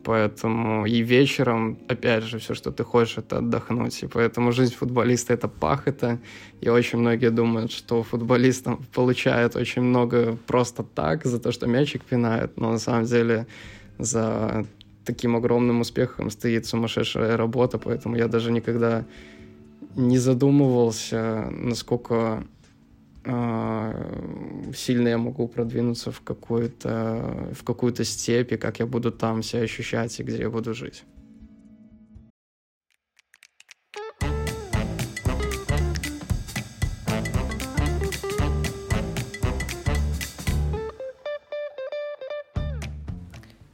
Поэтому 0.03 0.86
и 0.86 1.01
вечером, 1.01 1.77
опять 1.88 2.24
же, 2.24 2.38
все, 2.38 2.53
что 2.53 2.72
ты 2.72 2.83
хочешь, 2.83 3.17
это 3.17 3.38
отдохнуть. 3.38 4.03
И 4.03 4.07
поэтому 4.07 4.51
жизнь 4.51 4.75
футболиста— 4.75 5.33
это 5.36 5.48
пахота. 5.48 6.19
И 6.60 6.69
очень 6.69 7.00
многие 7.00 7.29
думают, 7.29 7.72
что 7.72 8.03
футболистам 8.03 8.86
получают 8.93 9.55
очень 9.55 9.81
много 9.81 10.38
просто 10.45 10.83
так, 10.83 11.25
за 11.25 11.39
то, 11.39 11.51
что 11.51 11.67
мячик 11.67 12.03
пинает. 12.03 12.57
Но 12.57 12.72
на 12.72 12.79
самом 12.79 13.05
деле 13.05 13.48
за 13.98 14.65
таким 15.05 15.36
огромным 15.36 15.81
успехом 15.81 16.29
стоит 16.29 16.65
сумасшедшая 16.65 17.38
работа. 17.38 17.77
Поэтому 17.77 18.17
я 18.17 18.27
даже 18.27 18.51
никогда 18.51 19.05
не 19.95 20.17
задумывался, 20.17 21.48
насколько 21.51 22.43
сильно 23.25 25.08
я 25.08 25.18
могу 25.18 25.48
продвинуться 25.48 26.12
в 26.12 26.22
какую-то 26.22 27.50
в 27.53 27.63
какую-то 27.63 28.03
степь, 28.03 28.53
как 28.60 28.80
я 28.80 28.86
буду 28.86 29.12
там 29.12 29.44
себя 29.44 29.62
ощущать 29.62 30.20
и 30.20 30.24
где 30.24 30.39
я 30.39 30.50
буду 30.50 30.74
жить. 30.74 31.03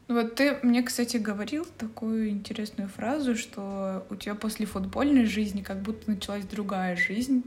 Вот 0.08 0.36
ты 0.36 0.58
мне, 0.63 0.84
кстати, 0.84 1.18
говорил 1.18 1.65
такую 1.77 2.29
интересную 2.29 2.89
фразу, 2.89 3.36
что 3.36 4.06
у 4.10 4.15
тебя 4.15 4.36
после 4.36 4.65
футбольной 4.65 5.25
жизни 5.25 5.62
как 5.62 5.82
будто 5.82 6.10
началась 6.12 6.46
другая 6.46 6.96
жизнь, 6.98 7.44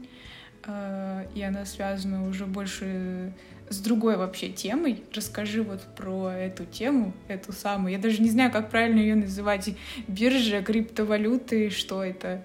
и 0.65 1.41
она 1.41 1.65
связана 1.65 2.27
уже 2.27 2.45
больше 2.45 3.33
с 3.69 3.79
другой 3.79 4.17
вообще 4.17 4.49
темой. 4.49 5.03
Расскажи 5.13 5.63
вот 5.63 5.81
про 5.97 6.31
эту 6.31 6.65
тему, 6.65 7.13
эту 7.27 7.51
самую. 7.51 7.93
Я 7.93 7.99
даже 7.99 8.21
не 8.21 8.29
знаю, 8.29 8.51
как 8.51 8.69
правильно 8.69 8.99
ее 8.99 9.15
называть. 9.15 9.75
Биржа, 10.07 10.61
криптовалюты, 10.61 11.69
что 11.69 12.03
это? 12.03 12.43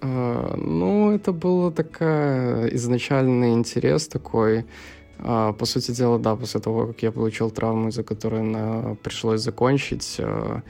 А, 0.00 0.56
ну, 0.56 1.12
это 1.12 1.32
был 1.32 1.70
такая 1.70 2.66
изначальный 2.68 3.52
интерес 3.54 4.08
такой. 4.08 4.64
А, 5.18 5.52
по 5.52 5.64
сути 5.66 5.92
дела, 5.92 6.18
да, 6.18 6.36
после 6.36 6.60
того, 6.60 6.88
как 6.88 7.02
я 7.02 7.12
получил 7.12 7.50
травму, 7.50 7.88
из-за 7.88 8.02
которой 8.02 8.96
пришлось 8.96 9.40
закончить, 9.40 10.16
а, 10.18 10.62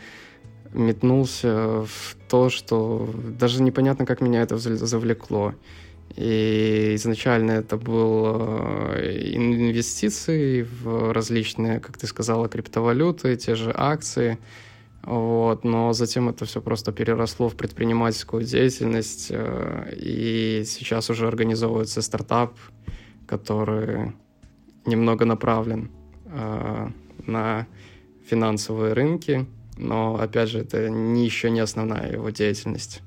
метнулся 0.73 1.85
в 1.85 2.17
то, 2.29 2.49
что 2.51 3.09
даже 3.39 3.63
непонятно, 3.63 4.07
как 4.07 4.21
меня 4.21 4.43
это 4.43 4.59
завлекло. 4.59 5.55
И 6.17 6.93
изначально 6.97 7.53
это 7.53 7.77
был 7.77 8.37
э, 8.97 9.33
инвестиции 9.35 10.63
в 10.63 11.13
различные, 11.13 11.81
как 11.81 11.97
ты 11.97 12.07
сказала, 12.07 12.49
криптовалюты, 12.49 13.37
те 13.37 13.55
же 13.55 13.73
акции. 13.75 14.39
Вот, 15.03 15.65
но 15.65 15.93
затем 15.93 16.29
это 16.29 16.45
все 16.45 16.61
просто 16.61 16.93
переросло 16.93 17.49
в 17.49 17.57
предпринимательскую 17.57 18.45
деятельность, 18.45 19.29
э, 19.31 19.95
и 19.97 20.65
сейчас 20.65 21.11
уже 21.11 21.27
организовывается 21.27 22.03
стартап, 22.03 22.55
который 23.27 24.13
немного 24.87 25.25
направлен 25.25 25.91
э, 26.27 26.89
на 27.27 27.67
финансовые 28.27 28.93
рынки, 28.93 29.47
но, 29.77 30.21
опять 30.21 30.51
же, 30.51 30.61
это 30.61 30.79
еще 30.79 31.51
не 31.51 31.61
основная 31.61 32.13
его 32.13 32.31
деятельность. 32.31 33.03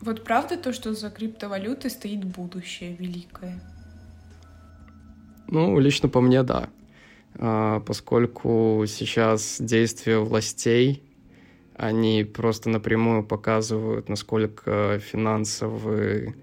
Вот 0.00 0.24
правда 0.24 0.56
то, 0.56 0.72
что 0.72 0.94
за 0.94 1.10
криптовалютой 1.10 1.90
стоит 1.90 2.24
будущее 2.24 2.96
великое? 2.96 3.60
Ну, 5.46 5.78
лично 5.78 6.08
по 6.08 6.20
мне, 6.20 6.42
да. 6.42 6.70
А, 7.38 7.80
поскольку 7.80 8.84
сейчас 8.86 9.60
действия 9.60 10.18
властей, 10.18 11.02
они 11.76 12.24
просто 12.24 12.70
напрямую 12.70 13.24
показывают, 13.24 14.08
насколько 14.08 14.98
финансовый 15.00 16.34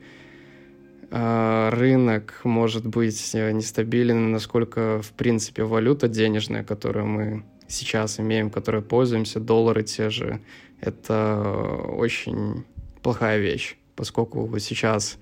а, 1.09 1.71
рынок 1.71 2.41
может 2.43 2.85
быть 2.85 3.33
нестабилен, 3.33 4.31
насколько, 4.31 5.01
в 5.01 5.11
принципе, 5.13 5.63
валюта 5.63 6.07
денежная, 6.07 6.63
которую 6.63 7.07
мы 7.07 7.45
сейчас 7.67 8.19
имеем, 8.19 8.49
которой 8.49 8.81
пользуемся, 8.81 9.39
доллары 9.39 9.83
те 9.83 10.09
же, 10.09 10.41
это 10.79 11.43
очень 11.87 12.65
плохая 13.01 13.39
вещь, 13.39 13.77
поскольку 13.95 14.57
сейчас 14.59 15.17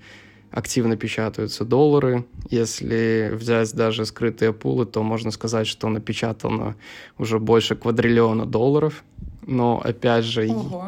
активно 0.50 0.96
печатаются 0.96 1.64
доллары. 1.64 2.24
Если 2.50 3.30
взять 3.32 3.74
даже 3.74 4.06
скрытые 4.06 4.52
пулы, 4.52 4.86
то 4.86 5.02
можно 5.02 5.30
сказать, 5.30 5.66
что 5.66 5.88
напечатано 5.88 6.76
уже 7.18 7.38
больше 7.38 7.76
квадриллиона 7.76 8.46
долларов. 8.46 9.04
Но 9.46 9.80
опять 9.82 10.24
же, 10.24 10.48
Ого. 10.48 10.86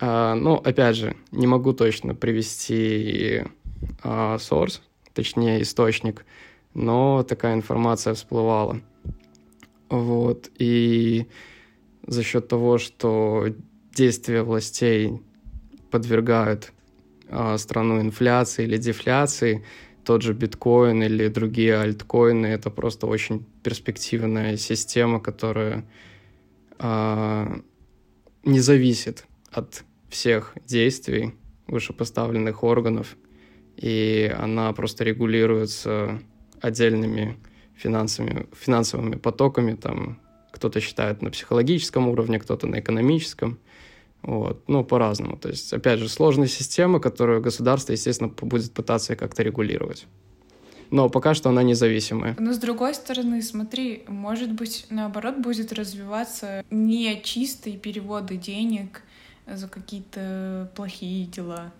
а, 0.00 0.34
ну 0.34 0.54
опять 0.54 0.96
же, 0.96 1.16
не 1.30 1.46
могу 1.46 1.72
точно 1.72 2.14
привести 2.14 3.44
а, 4.02 4.36
source, 4.36 4.80
точнее 5.14 5.62
источник, 5.62 6.24
но 6.74 7.22
такая 7.22 7.54
информация 7.54 8.14
всплывала. 8.14 8.80
Вот 9.88 10.48
и 10.58 11.26
за 12.06 12.22
счет 12.22 12.48
того, 12.48 12.78
что 12.78 13.48
действия 13.94 14.42
властей 14.42 15.20
подвергают 15.92 16.72
а, 17.28 17.56
страну 17.58 18.00
инфляции 18.00 18.64
или 18.64 18.78
дефляции, 18.78 19.64
тот 20.04 20.22
же 20.22 20.32
биткоин 20.32 21.02
или 21.02 21.28
другие 21.28 21.76
альткоины, 21.76 22.46
это 22.46 22.70
просто 22.70 23.06
очень 23.06 23.46
перспективная 23.62 24.56
система, 24.56 25.20
которая 25.20 25.84
а, 26.78 27.60
не 28.42 28.58
зависит 28.58 29.26
от 29.52 29.84
всех 30.08 30.56
действий 30.66 31.34
вышепоставленных 31.68 32.64
органов, 32.64 33.16
и 33.76 34.34
она 34.36 34.72
просто 34.72 35.04
регулируется 35.04 36.20
отдельными 36.60 37.36
финансовыми, 37.76 38.46
финансовыми 38.52 39.16
потоками, 39.16 39.74
там 39.74 40.20
кто-то 40.52 40.80
считает 40.80 41.22
на 41.22 41.30
психологическом 41.30 42.08
уровне, 42.08 42.38
кто-то 42.38 42.66
на 42.66 42.80
экономическом– 42.80 43.58
вот. 44.22 44.68
Ну, 44.68 44.84
по-разному. 44.84 45.36
То 45.36 45.48
есть, 45.48 45.72
опять 45.72 45.98
же, 45.98 46.08
сложная 46.08 46.46
система, 46.46 47.00
которую 47.00 47.40
государство, 47.40 47.92
естественно, 47.92 48.28
будет 48.28 48.72
пытаться 48.72 49.16
как-то 49.16 49.42
регулировать. 49.42 50.06
Но 50.90 51.08
пока 51.08 51.34
что 51.34 51.48
она 51.48 51.62
независимая. 51.62 52.36
Но 52.38 52.52
с 52.52 52.58
другой 52.58 52.94
стороны, 52.94 53.40
смотри, 53.40 54.04
может 54.08 54.52
быть, 54.52 54.86
наоборот, 54.90 55.38
будет 55.38 55.72
развиваться 55.72 56.62
не 56.70 57.20
чистые 57.22 57.78
переводы 57.78 58.36
денег 58.36 59.02
за 59.46 59.68
какие-то 59.68 60.70
плохие 60.76 61.26
дела, 61.26 61.72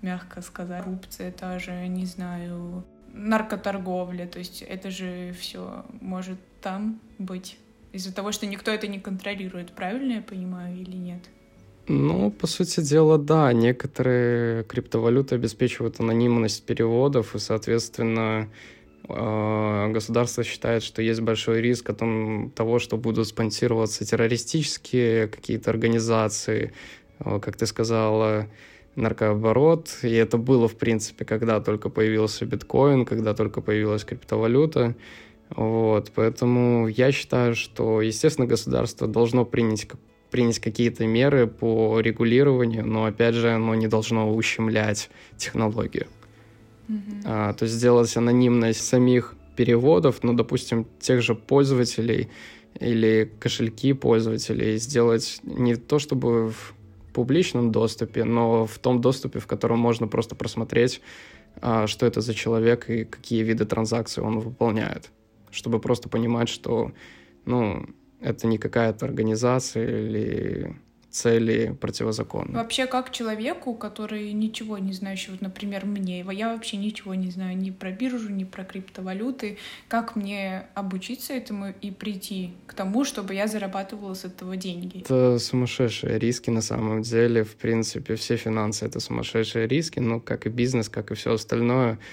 мягко 0.00 0.42
сказать. 0.42 0.84
Коррупция 0.84 1.32
та 1.32 1.58
же, 1.58 1.88
не 1.88 2.06
знаю, 2.06 2.84
наркоторговля. 3.12 4.26
То 4.26 4.38
есть 4.38 4.62
это 4.62 4.90
же 4.90 5.34
все 5.38 5.84
может 6.00 6.38
там 6.62 7.00
быть 7.18 7.58
из-за 7.92 8.14
того, 8.14 8.30
что 8.30 8.46
никто 8.46 8.70
это 8.70 8.86
не 8.86 9.00
контролирует. 9.00 9.72
Правильно 9.72 10.12
я 10.12 10.22
понимаю 10.22 10.76
или 10.76 10.96
нет? 10.96 11.22
Ну, 11.88 12.32
по 12.32 12.46
сути 12.48 12.80
дела, 12.80 13.16
да. 13.16 13.52
Некоторые 13.52 14.64
криптовалюты 14.64 15.36
обеспечивают 15.36 16.00
анонимность 16.00 16.64
переводов, 16.64 17.34
и, 17.36 17.38
соответственно, 17.38 18.50
а, 19.08 19.88
государство 19.88 20.42
считает, 20.42 20.82
что 20.82 21.00
есть 21.00 21.20
большой 21.20 21.60
риск 21.60 21.90
о 21.90 21.94
том, 21.94 22.50
того, 22.56 22.80
что 22.80 22.96
будут 22.96 23.28
спонсироваться 23.28 24.04
террористические 24.04 25.28
какие-то 25.28 25.70
организации, 25.70 26.72
а, 27.20 27.38
как 27.38 27.56
ты 27.56 27.66
сказала, 27.66 28.48
наркооборот. 28.96 29.98
И 30.02 30.10
это 30.12 30.38
было, 30.38 30.66
в 30.68 30.76
принципе, 30.76 31.24
когда 31.24 31.60
только 31.60 31.88
появился 31.88 32.46
биткоин, 32.46 33.04
когда 33.04 33.32
только 33.34 33.60
появилась 33.60 34.04
криптовалюта. 34.04 34.96
Вот, 35.50 36.10
поэтому 36.14 36.88
я 36.88 37.12
считаю, 37.12 37.54
что, 37.54 38.02
естественно, 38.02 38.48
государство 38.48 39.06
должно 39.06 39.44
принять 39.44 39.86
принять 40.36 40.58
какие-то 40.58 41.06
меры 41.06 41.46
по 41.46 41.98
регулированию, 42.00 42.86
но 42.86 43.06
опять 43.06 43.34
же 43.34 43.50
оно 43.54 43.74
не 43.74 43.88
должно 43.88 44.34
ущемлять 44.34 45.08
технологию. 45.38 46.08
Mm-hmm. 46.88 47.22
А, 47.24 47.52
то 47.54 47.62
есть 47.62 47.74
сделать 47.74 48.14
анонимность 48.18 48.86
самих 48.86 49.34
переводов, 49.56 50.22
ну, 50.22 50.34
допустим, 50.34 50.86
тех 51.00 51.22
же 51.22 51.34
пользователей 51.34 52.28
или 52.78 53.32
кошельки 53.40 53.94
пользователей 53.94 54.76
сделать 54.76 55.40
не 55.42 55.76
то 55.76 55.98
чтобы 55.98 56.50
в 56.50 56.74
публичном 57.14 57.72
доступе, 57.72 58.24
но 58.24 58.66
в 58.66 58.78
том 58.78 59.00
доступе, 59.00 59.38
в 59.38 59.46
котором 59.46 59.78
можно 59.78 60.06
просто 60.06 60.34
просмотреть, 60.34 61.00
а, 61.62 61.86
что 61.86 62.04
это 62.04 62.20
за 62.20 62.34
человек 62.34 62.90
и 62.90 63.04
какие 63.04 63.42
виды 63.42 63.64
транзакций 63.64 64.22
он 64.22 64.40
выполняет, 64.40 65.10
чтобы 65.50 65.80
просто 65.80 66.10
понимать, 66.10 66.50
что, 66.50 66.92
ну, 67.46 67.86
это 68.26 68.46
не 68.46 68.58
какая-то 68.58 69.06
организация 69.06 69.86
или 69.86 70.76
цели 71.10 71.74
противозаконны. 71.80 72.58
Вообще, 72.58 72.86
как 72.86 73.10
человеку, 73.10 73.74
который 73.74 74.32
ничего 74.32 74.76
не 74.76 74.92
знающий, 74.92 75.30
вот, 75.30 75.40
например, 75.40 75.86
мне, 75.86 76.20
я 76.32 76.52
вообще 76.52 76.76
ничего 76.76 77.14
не 77.14 77.30
знаю 77.30 77.56
ни 77.56 77.70
про 77.70 77.90
биржу, 77.90 78.28
ни 78.28 78.44
про 78.44 78.64
криптовалюты, 78.64 79.56
как 79.88 80.14
мне 80.14 80.66
обучиться 80.74 81.32
этому 81.32 81.72
и 81.80 81.90
прийти 81.90 82.52
к 82.66 82.74
тому, 82.74 83.06
чтобы 83.06 83.32
я 83.34 83.46
зарабатывала 83.46 84.12
с 84.12 84.26
этого 84.26 84.56
деньги? 84.56 85.00
Это 85.00 85.38
сумасшедшие 85.38 86.18
риски 86.18 86.50
на 86.50 86.60
самом 86.60 87.00
деле. 87.00 87.44
В 87.44 87.56
принципе, 87.56 88.16
все 88.16 88.36
финансы— 88.36 88.84
это 88.86 89.00
сумасшедшие 89.00 89.66
риски, 89.66 90.00
но 90.00 90.20
как 90.20 90.46
и 90.46 90.50
бизнес, 90.50 90.90
как 90.90 91.12
и 91.12 91.14
все 91.14 91.32
остальное— 91.32 91.98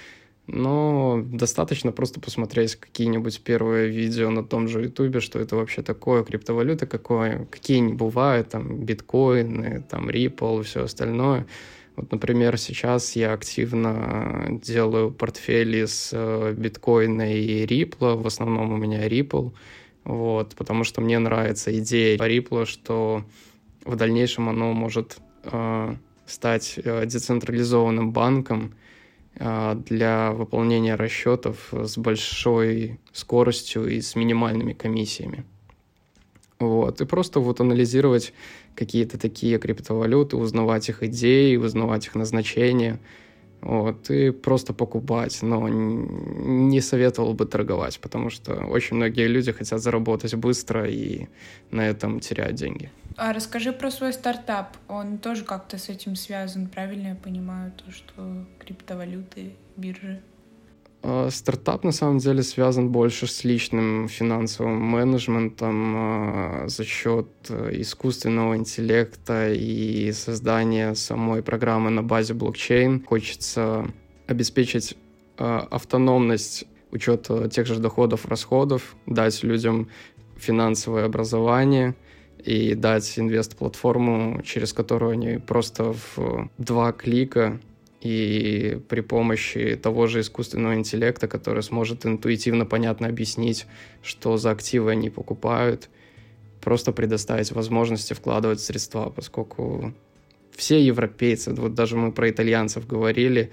но 0.47 1.21
достаточно 1.23 1.91
просто 1.91 2.19
посмотреть 2.19 2.75
какие-нибудь 2.75 3.41
первые 3.41 3.89
видео 3.89 4.29
на 4.29 4.43
том 4.43 4.67
же 4.67 4.81
Ютубе, 4.81 5.21
что 5.21 5.39
это 5.39 5.55
вообще 5.55 5.81
такое, 5.81 6.23
криптовалюта 6.23 6.85
какое, 6.85 7.45
какие 7.45 7.79
не 7.79 7.93
бывают, 7.93 8.49
там, 8.49 8.83
биткоины, 8.83 9.83
там, 9.89 10.09
Ripple, 10.09 10.63
все 10.63 10.83
остальное. 10.83 11.47
Вот, 11.95 12.11
например, 12.11 12.57
сейчас 12.57 13.15
я 13.15 13.33
активно 13.33 14.59
делаю 14.63 15.11
портфели 15.11 15.85
с 15.85 16.09
э, 16.11 16.53
биткоина 16.57 17.35
и 17.35 17.65
Ripple, 17.65 18.21
в 18.21 18.27
основном 18.27 18.73
у 18.73 18.77
меня 18.77 19.07
Ripple, 19.07 19.53
вот, 20.03 20.55
потому 20.55 20.83
что 20.83 21.01
мне 21.01 21.19
нравится 21.19 21.77
идея 21.79 22.17
Ripple, 22.17 22.65
что 22.65 23.23
в 23.85 23.95
дальнейшем 23.95 24.49
оно 24.49 24.73
может 24.73 25.17
э, 25.43 25.95
стать 26.25 26.79
э, 26.83 27.05
децентрализованным 27.05 28.11
банком, 28.11 28.73
для 29.35 30.31
выполнения 30.31 30.95
расчетов 30.95 31.73
с 31.73 31.97
большой 31.97 32.99
скоростью 33.11 33.87
и 33.87 33.99
с 33.99 34.15
минимальными 34.15 34.73
комиссиями. 34.73 35.43
Вот. 36.59 37.01
И 37.01 37.05
просто 37.05 37.39
вот 37.39 37.59
анализировать 37.59 38.33
какие-то 38.75 39.17
такие 39.19 39.57
криптовалюты, 39.59 40.37
узнавать 40.37 40.89
их 40.89 41.03
идеи, 41.03 41.55
узнавать 41.55 42.07
их 42.07 42.15
назначение, 42.15 42.99
вот, 43.63 44.09
и 44.09 44.31
просто 44.31 44.73
покупать, 44.73 45.41
но 45.41 45.69
не 45.69 46.81
советовал 46.81 47.33
бы 47.33 47.45
торговать, 47.45 47.99
потому 47.99 48.29
что 48.29 48.53
очень 48.65 48.97
многие 48.97 49.27
люди 49.27 49.51
хотят 49.51 49.81
заработать 49.81 50.35
быстро 50.35 50.89
и 50.89 51.27
на 51.71 51.87
этом 51.87 52.19
теряют 52.19 52.55
деньги. 52.55 52.91
А 53.15 53.31
расскажи 53.31 53.71
про 53.71 53.91
свой 53.91 54.11
стартап. 54.11 54.75
Он 54.87 55.17
тоже 55.17 55.43
как-то 55.45 55.77
с 55.77 55.89
этим 55.89 56.15
связан, 56.15 56.67
правильно 56.67 57.09
я 57.09 57.15
понимаю, 57.15 57.71
то, 57.71 57.91
что 57.91 58.45
криптовалюты, 58.59 59.53
биржи? 59.77 60.21
А, 61.05 61.29
стартап 61.29 61.83
на 61.83 61.91
самом 61.91 62.19
деле 62.19 62.43
связан 62.43 62.89
больше 62.89 63.27
с 63.27 63.43
личным 63.43 64.07
финансовым 64.07 64.79
менеджментом 64.79 65.93
а, 65.95 66.63
за 66.67 66.85
счет 66.85 67.27
э, 67.49 67.71
искусственного 67.81 68.55
интеллекта 68.55 69.51
и 69.51 70.13
создания 70.13 70.95
самой 70.95 71.43
программы 71.43 71.89
на 71.89 72.03
базе 72.03 72.33
блокчейн. 72.33 73.03
Хочется 73.03 73.85
обеспечить 74.27 74.95
а, 75.37 75.67
автономность 75.69 76.63
учета 76.91 77.49
тех 77.49 77.67
же 77.67 77.79
доходов, 77.79 78.25
расходов, 78.25 78.95
дать 79.05 79.43
людям 79.43 79.89
финансовое 80.37 81.03
образование 81.03 81.95
и 82.37 82.75
дать 82.75 83.19
инвест-платформу, 83.19 84.41
через 84.43 84.71
которую 84.71 85.11
они 85.11 85.37
просто 85.37 85.93
в 86.15 86.49
два 86.57 86.93
клика 86.93 87.59
и 88.03 88.81
при 88.89 88.99
помощи 88.99 89.79
того 89.81 90.07
же 90.07 90.19
искусственного 90.19 90.75
интеллекта, 90.75 91.29
который 91.29 91.63
сможет 91.63 92.05
интуитивно, 92.05 92.65
понятно 92.65 93.07
объяснить, 93.07 93.65
что 94.01 94.35
за 94.35 94.51
активы 94.51 94.91
они 94.91 95.09
покупают, 95.09 95.89
просто 96.59 96.91
предоставить 96.91 97.51
возможности 97.53 98.13
вкладывать 98.13 98.59
средства, 98.59 99.09
поскольку 99.09 99.93
все 100.51 100.85
европейцы, 100.85 101.53
вот 101.53 101.75
даже 101.75 101.95
мы 101.95 102.11
про 102.11 102.29
итальянцев 102.29 102.85
говорили, 102.85 103.51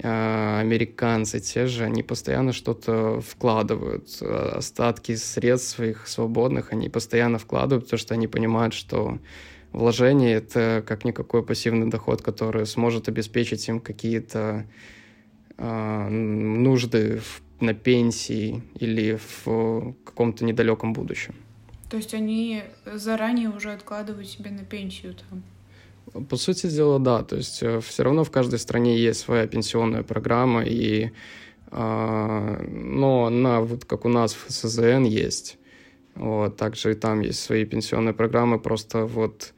а, 0.00 0.60
американцы 0.60 1.40
те 1.40 1.66
же, 1.66 1.82
они 1.82 2.04
постоянно 2.04 2.52
что-то 2.52 3.20
вкладывают. 3.20 4.22
Остатки 4.22 5.16
средств 5.16 5.70
своих 5.70 6.06
свободных 6.06 6.72
они 6.72 6.88
постоянно 6.88 7.38
вкладывают, 7.38 7.86
потому 7.86 7.98
что 7.98 8.14
они 8.14 8.28
понимают, 8.28 8.74
что 8.74 9.18
вложение— 9.72 10.34
это 10.36 10.82
как 10.86 11.04
никакой 11.04 11.44
пассивный 11.44 11.90
доход, 11.90 12.22
который 12.22 12.66
сможет 12.66 13.08
обеспечить 13.08 13.68
им 13.68 13.80
какие-то 13.80 14.64
э, 15.56 16.08
нужды 16.08 17.18
в, 17.18 17.42
на 17.62 17.74
пенсии 17.74 18.62
или 18.80 19.18
в 19.44 19.94
каком-то 20.04 20.44
недалеком 20.44 20.92
будущем. 20.92 21.34
То 21.90 21.96
есть 21.96 22.14
они 22.14 22.62
заранее 22.84 23.48
уже 23.48 23.72
откладывают 23.72 24.28
себе 24.28 24.50
на 24.50 24.64
пенсию 24.64 25.14
там? 25.14 25.42
По 26.26 26.36
сути 26.36 26.68
дела, 26.68 26.98
да. 26.98 27.22
То 27.22 27.36
есть 27.36 27.62
э, 27.62 27.80
все 27.80 28.02
равно 28.02 28.24
в 28.24 28.30
каждой 28.30 28.58
стране 28.58 28.98
есть 28.98 29.20
своя 29.20 29.46
пенсионная 29.46 30.02
программа, 30.02 30.62
и, 30.64 31.10
э, 31.70 32.66
но 32.70 33.26
она, 33.26 33.60
вот 33.60 33.84
как 33.84 34.04
у 34.04 34.08
нас 34.08 34.34
в 34.34 34.50
СЗН 34.50 35.04
есть, 35.04 35.58
вот, 36.14 36.56
также 36.56 36.92
и 36.92 36.94
там 36.94 37.20
есть 37.20 37.40
свои 37.40 37.64
пенсионные 37.64 38.14
программы, 38.14 38.58
просто 38.58 39.04
вот 39.04 39.54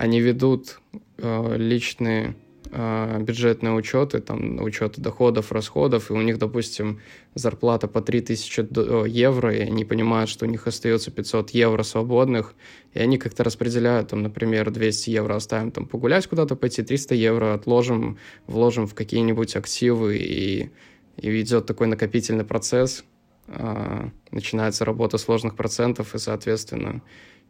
они 0.00 0.18
ведут 0.22 0.80
э, 1.18 1.56
личные 1.58 2.34
э, 2.72 3.18
бюджетные 3.20 3.74
учеты, 3.74 4.20
там, 4.20 4.62
учеты 4.62 5.02
доходов, 5.02 5.52
расходов, 5.52 6.10
и 6.10 6.14
у 6.14 6.22
них, 6.22 6.38
допустим, 6.38 7.00
зарплата 7.34 7.86
по 7.86 8.00
3000 8.00 8.60
э, 8.60 9.04
евро, 9.08 9.54
и 9.54 9.60
они 9.60 9.84
понимают, 9.84 10.30
что 10.30 10.46
у 10.46 10.48
них 10.48 10.66
остается 10.66 11.10
500 11.10 11.50
евро 11.50 11.82
свободных, 11.82 12.54
и 12.94 12.98
они 12.98 13.18
как-то 13.18 13.44
распределяют, 13.44 14.08
там, 14.08 14.22
например, 14.22 14.70
200 14.70 15.10
евро 15.10 15.36
оставим 15.36 15.70
там 15.70 15.84
погулять 15.84 16.26
куда-то 16.26 16.56
пойти, 16.56 16.82
300 16.82 17.14
евро 17.14 17.52
отложим, 17.52 18.16
вложим 18.46 18.86
в 18.86 18.94
какие-нибудь 18.94 19.54
активы, 19.54 20.16
и, 20.16 20.70
и 21.18 21.40
идет 21.42 21.66
такой 21.66 21.88
накопительный 21.88 22.44
процесс, 22.44 23.04
э, 23.48 24.08
начинается 24.30 24.86
работа 24.86 25.18
сложных 25.18 25.56
процентов, 25.56 26.14
и, 26.14 26.18
соответственно, 26.18 27.02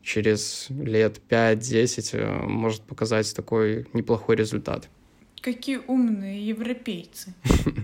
через 0.02 0.66
лет 0.70 1.20
5-10 1.28 2.10
э, 2.16 2.46
может 2.46 2.82
показать 2.82 3.34
такой 3.34 3.86
неплохой 3.92 4.36
результат. 4.36 4.88
Какие 5.40 5.80
умные 5.86 6.46
европейцы. 6.46 7.34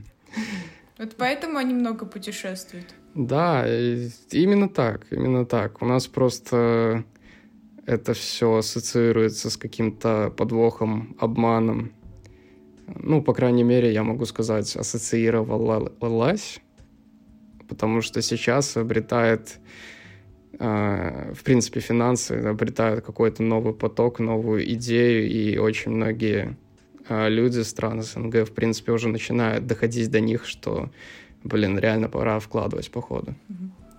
Вот 0.99 1.15
поэтому 1.19 1.59
они 1.59 1.75
много 1.75 2.07
путешествуют. 2.07 2.95
Да, 3.15 3.67
именно 4.31 4.67
так, 4.67 5.07
именно 5.11 5.45
так. 5.45 5.83
У 5.83 5.87
нас 5.87 6.07
просто 6.07 7.05
это 7.85 8.15
все 8.15 8.57
ассоциируется 8.57 9.51
с 9.51 9.57
каким-то 9.59 10.33
подвохом, 10.37 11.15
обманом. 11.19 11.93
Ну, 12.87 13.23
по 13.23 13.35
крайней 13.35 13.63
мере, 13.63 13.93
я 13.93 14.03
могу 14.05 14.25
сказать, 14.27 14.75
ассоциировалась, 14.75 16.61
потому 17.69 18.01
что 18.01 18.23
сейчас 18.23 18.77
обретает 18.77 19.59
в 20.59 21.43
принципе, 21.45 21.81
финансы 21.81 22.33
обретают 22.33 23.05
какой-то 23.05 23.43
новый 23.43 23.75
поток, 23.75 24.21
новую 24.21 24.73
идею, 24.73 25.29
и 25.31 25.59
очень 25.59 25.93
многие 25.93 26.57
а, 27.09 27.29
люди 27.29 27.61
стран 27.61 28.03
СНГ, 28.03 28.49
в 28.49 28.53
принципе, 28.53 28.93
уже 28.93 29.09
начинают 29.09 29.67
доходить 29.67 30.11
до 30.11 30.21
них, 30.21 30.47
что, 30.47 30.91
блин, 31.45 31.79
реально 31.79 32.09
пора 32.09 32.41
вкладывать 32.41 32.91
по 32.91 33.01
ходу. 33.01 33.35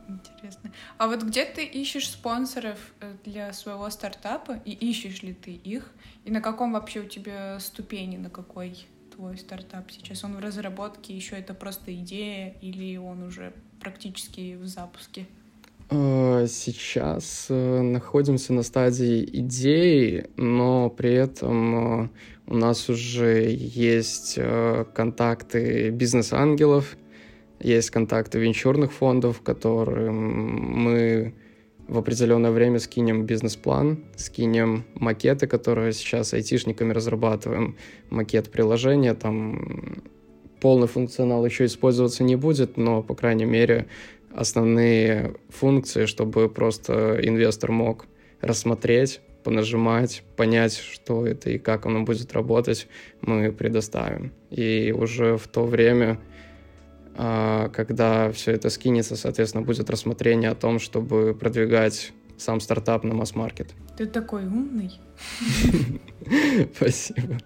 Интересно. 0.08 0.72
А 0.98 1.08
вот 1.08 1.24
где 1.24 1.46
ты 1.46 1.65
ищешь 1.65 2.10
спонсоров 2.10 2.78
э, 3.02 3.13
для 3.26 3.54
своего 3.54 3.89
стартапа, 3.89 4.60
и 4.65 4.72
ищешь 4.72 5.22
ли 5.22 5.34
ты 5.34 5.52
их? 5.52 5.91
И 6.26 6.32
на 6.32 6.41
каком 6.41 6.74
вообще 6.74 7.02
у 7.02 7.06
тебя 7.06 7.60
ступени, 7.60 8.17
на 8.17 8.30
какой 8.30 8.88
твой 9.15 9.38
стартап 9.38 9.91
сейчас? 9.91 10.24
Он 10.24 10.36
в 10.36 10.39
разработке, 10.39 11.15
еще 11.15 11.36
это 11.36 11.54
просто 11.54 11.93
идея, 11.96 12.56
или 12.62 12.98
он 12.98 13.24
уже 13.24 13.54
практически 13.82 14.56
в 14.56 14.65
запуске? 14.65 15.28
Э, 15.89 16.47
сейчас 16.50 17.47
э, 17.50 17.82
находимся 17.82 18.52
на 18.52 18.63
стадии 18.63 19.23
идеи, 19.39 20.26
но 20.36 20.89
при 20.89 21.13
этом 21.13 22.04
э, 22.04 22.10
у 22.47 22.56
нас 22.56 22.89
уже 22.89 23.50
есть 23.50 24.38
контакты 24.93 25.89
бизнес-ангелов, 25.91 26.97
есть 27.60 27.89
контакты 27.89 28.39
венчурных 28.39 28.91
фондов, 28.91 29.41
которым 29.41 30.15
мы 30.84 31.34
в 31.88 31.97
определенное 31.97 32.52
время 32.52 32.80
скинем 32.80 33.26
бизнес-план, 33.26 34.04
скинем 34.17 34.84
макеты, 34.95 35.47
которые 35.47 35.93
сейчас 35.93 36.34
айтишниками 36.34 36.91
разрабатываем, 36.91 37.78
макет 38.10 38.52
приложения, 38.52 39.13
там 39.13 40.04
полный 40.60 40.88
функционал 40.88 41.45
еще 41.45 41.65
использоваться 41.65 42.23
не 42.23 42.36
будет, 42.36 42.78
но, 42.78 43.04
по 43.04 43.15
крайней 43.15 43.45
мере, 43.45 43.88
основные 44.38 45.36
функции, 45.50 46.06
чтобы 46.06 46.47
просто 46.47 47.19
инвестор 47.21 47.71
мог 47.71 48.06
рассмотреть, 48.39 49.19
понажимать, 49.43 50.23
понять, 50.36 50.78
что 50.78 51.26
это 51.26 51.50
и 51.50 51.58
как 51.58 51.86
оно 51.88 52.04
будет 52.04 52.34
работать, 52.34 52.88
мы 53.21 53.52
предоставим. 53.52 54.32
И 54.52 54.93
уже 54.95 55.38
в 55.38 55.47
то 55.47 55.65
время, 55.65 56.19
а, 57.15 57.69
когда 57.69 58.32
все 58.32 58.52
это 58.52 58.69
скинется, 58.69 59.15
соответственно, 59.15 59.63
будет 59.65 59.89
рассмотрение 59.89 60.52
о 60.52 60.56
том, 60.56 60.78
чтобы 60.80 61.34
продвигать 61.34 62.13
сам 62.38 62.60
стартап 62.60 63.04
на 63.04 63.15
масс-маркет. 63.15 63.71
Ты 63.97 64.06
такой 64.06 64.45
умный. 64.45 65.00
Спасибо. 66.76 67.39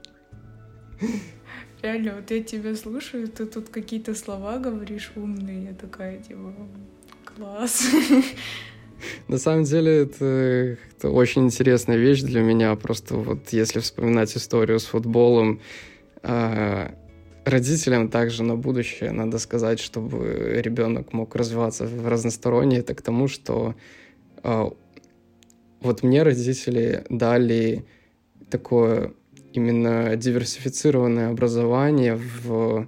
Реально, 1.81 2.15
вот 2.15 2.29
я 2.29 2.43
тебя 2.43 2.75
слушаю, 2.75 3.27
ты 3.27 3.45
тут 3.45 3.69
какие-то 3.69 4.13
слова 4.13 4.59
говоришь 4.59 5.11
умные, 5.15 5.63
я 5.65 5.73
такая, 5.73 6.19
типа, 6.19 6.53
класс. 7.25 7.87
На 9.27 9.37
самом 9.37 9.63
деле 9.63 10.03
это, 10.03 10.77
это 10.95 11.09
очень 11.09 11.45
интересная 11.45 11.97
вещь 11.97 12.21
для 12.21 12.41
меня. 12.41 12.75
Просто 12.75 13.15
вот 13.15 13.49
если 13.49 13.79
вспоминать 13.79 14.35
историю 14.37 14.79
с 14.79 14.85
футболом, 14.85 15.59
э, 16.21 16.89
родителям 17.45 18.09
также 18.09 18.43
на 18.43 18.55
будущее 18.55 19.11
надо 19.11 19.39
сказать, 19.39 19.79
чтобы 19.79 20.61
ребенок 20.63 21.13
мог 21.13 21.35
развиваться 21.35 21.85
в 21.85 22.07
разносторонне, 22.07 22.77
это 22.77 22.93
к 22.93 23.01
тому, 23.01 23.27
что 23.27 23.73
э, 24.43 24.69
вот 25.79 26.03
мне 26.03 26.23
родители 26.23 27.05
дали 27.09 27.85
такое 28.51 29.13
именно 29.53 30.15
диверсифицированное 30.15 31.29
образование 31.29 32.15
в 32.15 32.87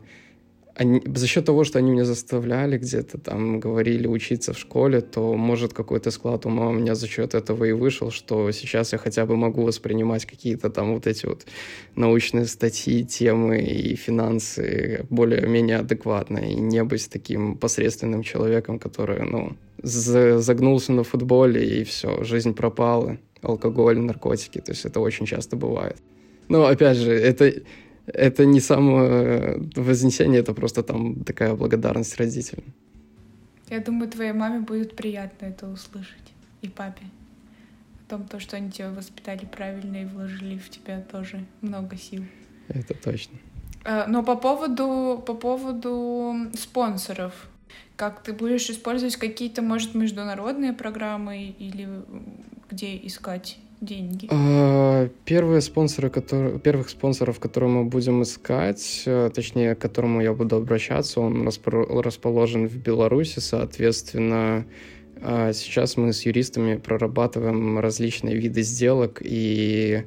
они, 0.76 1.02
за 1.06 1.28
счет 1.28 1.46
того, 1.46 1.64
что 1.64 1.80
они 1.80 1.92
меня 1.92 2.06
заставляли 2.06 2.78
где-то 2.78 3.20
там, 3.20 3.60
говорили 3.60 4.08
учиться 4.08 4.54
в 4.54 4.58
школе, 4.58 5.02
то, 5.02 5.36
может, 5.36 5.74
какой-то 5.74 6.10
склад 6.12 6.46
ума 6.46 6.68
у 6.70 6.72
меня 6.72 6.96
за 6.96 7.08
счет 7.08 7.36
этого 7.36 7.66
и 7.66 7.74
вышел, 7.74 8.10
что 8.12 8.52
сейчас 8.52 8.94
я 8.94 8.98
хотя 8.98 9.26
бы 9.26 9.36
могу 9.36 9.64
воспринимать 9.64 10.26
какие-то 10.26 10.70
там 10.70 10.94
вот 10.94 11.06
эти 11.06 11.28
вот 11.28 11.46
научные 11.96 12.46
статьи, 12.46 13.06
темы 13.06 13.60
и 13.60 13.96
финансы 13.96 15.06
более-менее 15.10 15.78
адекватно, 15.78 16.40
и 16.40 16.56
не 16.56 16.84
быть 16.84 17.08
таким 17.10 17.56
посредственным 17.58 18.24
человеком, 18.24 18.80
который, 18.80 19.22
ну, 19.22 19.56
загнулся 19.84 20.92
на 20.92 21.04
футболе, 21.04 21.82
и 21.82 21.84
все, 21.84 22.24
жизнь 22.24 22.56
пропала, 22.56 23.18
алкоголь, 23.42 24.00
наркотики, 24.00 24.60
то 24.60 24.72
есть 24.72 24.86
это 24.86 25.00
очень 25.00 25.28
часто 25.28 25.56
бывает. 25.56 25.98
Но, 26.54 26.68
опять 26.68 26.98
же, 26.98 27.12
это, 27.12 27.52
это 28.06 28.46
не 28.46 28.60
само 28.60 29.58
вознесение, 29.76 30.42
это 30.42 30.54
просто 30.54 30.84
там 30.84 31.24
такая 31.24 31.56
благодарность 31.56 32.16
родителям. 32.18 32.64
Я 33.72 33.80
думаю, 33.80 34.08
твоей 34.08 34.34
маме 34.34 34.60
будет 34.60 34.96
приятно 34.96 35.48
это 35.48 35.68
услышать. 35.68 36.34
И 36.62 36.68
папе. 36.68 37.06
О 38.06 38.10
том, 38.12 38.28
то, 38.28 38.40
что 38.40 38.56
они 38.56 38.70
тебя 38.70 38.92
воспитали 38.92 39.46
правильно 39.46 40.04
и 40.04 40.06
вложили 40.06 40.60
в 40.60 40.70
тебя 40.70 41.02
тоже 41.12 41.44
много 41.62 41.98
сил. 41.98 42.24
Это 42.68 42.94
точно. 42.94 43.40
А, 43.84 44.06
но 44.08 44.22
по 44.22 44.36
поводу, 44.36 45.24
по 45.26 45.34
поводу 45.34 46.36
спонсоров, 46.54 47.50
как 47.96 48.22
ты 48.22 48.32
будешь 48.32 48.70
использовать 48.70 49.16
какие-то, 49.16 49.64
может, 49.64 49.96
международные 49.96 50.74
программы 50.74 51.56
или 51.58 51.90
где 52.70 52.96
искать 52.98 53.58
деньги? 53.84 54.28
А, 54.32 55.10
первые 55.26 55.62
спонсоры, 55.62 56.10
которые, 56.10 56.60
первых 56.60 56.90
спонсоров, 56.90 57.40
которые 57.40 57.70
мы 57.70 57.84
будем 57.86 58.22
искать, 58.24 59.04
э, 59.06 59.30
точнее, 59.34 59.76
к 59.76 59.80
которому 59.80 60.22
я 60.22 60.34
буду 60.34 60.56
обращаться, 60.56 61.22
он 61.22 61.48
расположен 61.48 62.68
в 62.68 62.78
Беларуси, 62.78 63.40
соответственно, 63.40 64.66
А 65.26 65.54
сейчас 65.54 65.96
мы 65.96 66.12
с 66.12 66.26
юристами 66.26 66.76
прорабатываем 66.76 67.80
различные 67.80 68.36
виды 68.36 68.62
сделок 68.62 69.22
и 69.24 70.04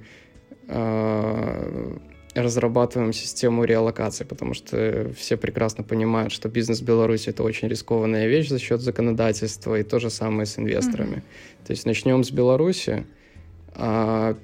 а, 0.69 1.97
разрабатываем 2.35 3.12
систему 3.12 3.65
реалокации, 3.65 4.25
потому 4.25 4.55
что 4.55 5.11
все 5.17 5.37
прекрасно 5.37 5.85
понимают, 5.85 6.33
что 6.33 6.49
бизнес 6.49 6.81
в 6.81 6.85
Беларуси 6.85 7.31
это 7.31 7.43
очень 7.43 7.69
рискованная 7.69 8.27
вещь 8.27 8.49
за 8.49 8.59
счет 8.59 8.81
законодательства, 8.81 9.79
и 9.79 9.83
то 9.83 9.99
же 9.99 10.11
самое 10.11 10.47
с 10.47 10.59
инвесторами. 10.59 11.17
Mm-hmm. 11.17 11.67
То 11.67 11.71
есть 11.71 11.87
начнем 11.87 12.25
с 12.25 12.31
Беларуси, 12.31 13.07
а, 13.77 14.37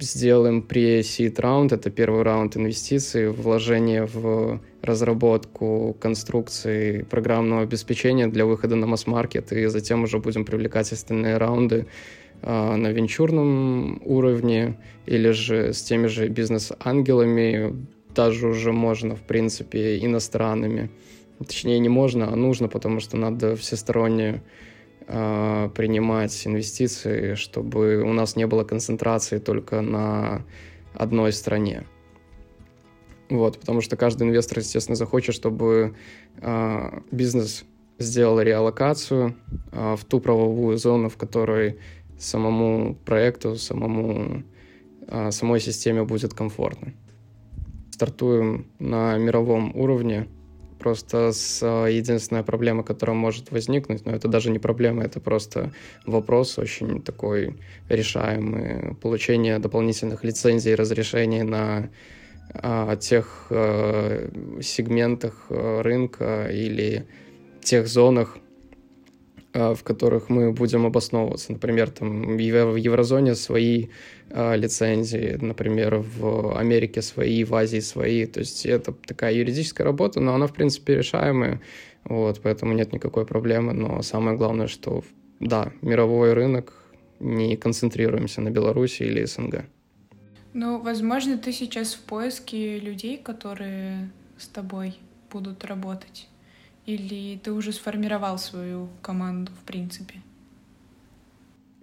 сделаем 0.00 0.66
pre-seed 0.68 1.40
раунд, 1.40 1.72
это 1.72 1.90
первый 1.90 2.22
раунд 2.22 2.56
инвестиций, 2.56 3.30
вложение 3.30 4.06
в 4.06 4.60
разработку 4.82 5.96
конструкции 6.00 7.02
программного 7.02 7.62
обеспечения 7.62 8.26
для 8.26 8.46
выхода 8.46 8.76
на 8.76 8.86
масс-маркет, 8.86 9.52
и 9.52 9.66
затем 9.66 10.02
уже 10.04 10.18
будем 10.18 10.44
привлекать 10.44 10.92
остальные 10.92 11.36
раунды 11.36 11.86
э, 12.42 12.76
на 12.76 12.88
венчурном 12.88 14.00
уровне 14.04 14.78
или 15.06 15.30
же 15.30 15.72
с 15.72 15.82
теми 15.82 16.06
же 16.06 16.28
бизнес-ангелами, 16.28 17.86
даже 18.14 18.48
уже 18.48 18.72
можно, 18.72 19.14
в 19.14 19.22
принципе, 19.22 19.98
иностранными. 19.98 20.90
Точнее, 21.38 21.78
не 21.78 21.88
можно, 21.88 22.32
а 22.32 22.36
нужно, 22.36 22.68
потому 22.68 23.00
что 23.00 23.16
надо 23.16 23.56
всесторонне 23.56 24.42
принимать 25.10 26.46
инвестиции, 26.46 27.34
чтобы 27.34 28.02
у 28.02 28.12
нас 28.12 28.36
не 28.36 28.46
было 28.46 28.62
концентрации 28.62 29.38
только 29.38 29.80
на 29.80 30.44
одной 30.94 31.32
стране. 31.32 31.84
Вот, 33.30 33.58
потому 33.60 33.80
что 33.80 33.96
каждый 33.96 34.28
инвестор, 34.28 34.58
естественно, 34.58 34.96
захочет, 34.96 35.34
чтобы 35.34 35.94
э, 36.36 37.00
бизнес 37.12 37.64
сделал 37.98 38.40
реалокацию 38.40 39.36
э, 39.70 39.96
в 39.96 40.04
ту 40.04 40.20
правовую 40.20 40.76
зону, 40.78 41.08
в 41.08 41.16
которой 41.16 41.78
самому 42.18 42.96
проекту, 43.04 43.54
самому, 43.54 44.42
э, 45.06 45.30
самой 45.30 45.60
системе 45.60 46.02
будет 46.02 46.34
комфортно. 46.34 46.92
Стартуем 47.92 48.66
на 48.80 49.16
мировом 49.16 49.76
уровне, 49.76 50.28
просто 50.80 51.32
с 51.32 51.64
единственная 51.64 52.42
проблема, 52.42 52.82
которая 52.82 53.16
может 53.16 53.52
возникнуть, 53.52 54.04
но 54.06 54.12
это 54.12 54.28
даже 54.28 54.50
не 54.50 54.58
проблема, 54.58 55.04
это 55.04 55.20
просто 55.20 55.72
вопрос 56.06 56.58
очень 56.58 57.02
такой 57.02 57.56
решаемый. 57.88 58.94
Получение 58.96 59.58
дополнительных 59.58 60.24
лицензий 60.24 60.72
и 60.72 60.76
разрешений 60.76 61.42
на 61.42 61.90
о 62.52 62.96
тех 62.96 63.46
э, 63.50 64.28
сегментах 64.60 65.46
э, 65.50 65.80
рынка 65.82 66.48
или 66.50 67.06
тех 67.62 67.86
зонах, 67.86 68.38
э, 68.38 68.49
в 69.52 69.82
которых 69.82 70.28
мы 70.28 70.52
будем 70.52 70.86
обосновываться. 70.86 71.52
Например, 71.52 71.90
там 71.90 72.36
в 72.36 72.76
еврозоне 72.76 73.34
свои 73.34 73.88
э, 74.30 74.56
лицензии, 74.56 75.38
например, 75.40 75.96
в 75.96 76.56
Америке 76.56 77.02
свои, 77.02 77.42
в 77.44 77.54
Азии 77.54 77.80
свои. 77.80 78.26
То 78.26 78.40
есть 78.40 78.64
это 78.64 78.92
такая 78.92 79.34
юридическая 79.34 79.84
работа, 79.84 80.20
но 80.20 80.34
она, 80.34 80.46
в 80.46 80.52
принципе, 80.52 80.96
решаемая. 80.96 81.60
Вот, 82.04 82.40
поэтому 82.42 82.72
нет 82.74 82.92
никакой 82.92 83.26
проблемы. 83.26 83.72
Но 83.72 84.02
самое 84.02 84.36
главное, 84.36 84.68
что, 84.68 85.02
да, 85.40 85.72
мировой 85.82 86.32
рынок, 86.32 86.72
не 87.18 87.56
концентрируемся 87.56 88.40
на 88.40 88.50
Беларуси 88.50 89.02
или 89.02 89.24
СНГ. 89.24 89.64
Ну, 90.54 90.80
возможно, 90.80 91.38
ты 91.38 91.52
сейчас 91.52 91.94
в 91.94 92.00
поиске 92.00 92.78
людей, 92.78 93.18
которые 93.18 94.10
с 94.38 94.48
тобой 94.48 94.96
будут 95.30 95.64
работать. 95.64 96.29
Или 96.90 97.36
ты 97.36 97.52
уже 97.52 97.72
сформировал 97.72 98.36
свою 98.38 98.88
команду, 99.00 99.52
в 99.62 99.64
принципе? 99.64 100.14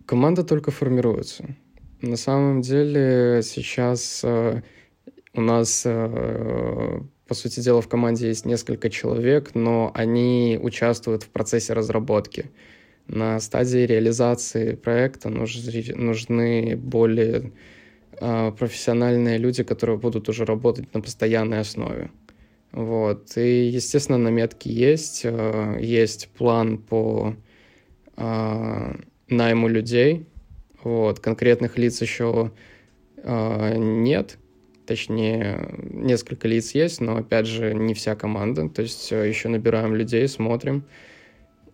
Команда 0.05 0.43
только 0.43 0.69
формируется. 0.71 1.45
На 2.01 2.17
самом 2.17 2.61
деле 2.61 3.41
сейчас 3.41 4.21
э, 4.25 4.61
у 5.33 5.41
нас, 5.41 5.83
э, 5.85 6.99
по 7.25 7.33
сути 7.33 7.61
дела, 7.61 7.81
в 7.81 7.87
команде 7.87 8.27
есть 8.27 8.45
несколько 8.45 8.89
человек, 8.89 9.55
но 9.55 9.91
они 9.93 10.59
участвуют 10.61 11.23
в 11.23 11.29
процессе 11.29 11.71
разработки. 11.71 12.51
На 13.07 13.39
стадии 13.39 13.85
реализации 13.85 14.75
проекта 14.75 15.29
нужны, 15.29 16.75
более 16.75 17.53
а, 18.19 18.51
профессиональные 18.51 19.37
люди, 19.37 19.63
которые 19.63 19.97
будут 19.97 20.27
уже 20.27 20.43
работать 20.43 20.93
на 20.93 20.99
постоянной 20.99 21.61
основе. 21.61 22.09
Вот. 22.71 23.37
И, 23.37 23.67
естественно, 23.67 24.17
наметки 24.17 24.69
есть. 24.69 25.21
А, 25.25 25.77
есть 25.77 26.29
план 26.29 26.77
по 26.77 27.35
а, 28.15 28.95
найму 29.27 29.67
людей. 29.67 30.25
Вот. 30.83 31.19
Конкретных 31.19 31.77
лиц 31.77 32.01
еще 32.01 32.51
нет. 33.23 34.37
Точнее, 34.85 35.75
несколько 35.91 36.47
лиц 36.47 36.71
есть, 36.71 37.01
но, 37.01 37.17
опять 37.17 37.45
же, 37.45 37.73
не 37.73 37.93
вся 37.93 38.15
команда. 38.15 38.69
То 38.69 38.83
есть 38.83 39.11
еще 39.11 39.49
набираем 39.49 39.95
людей, 39.95 40.27
смотрим. 40.29 40.85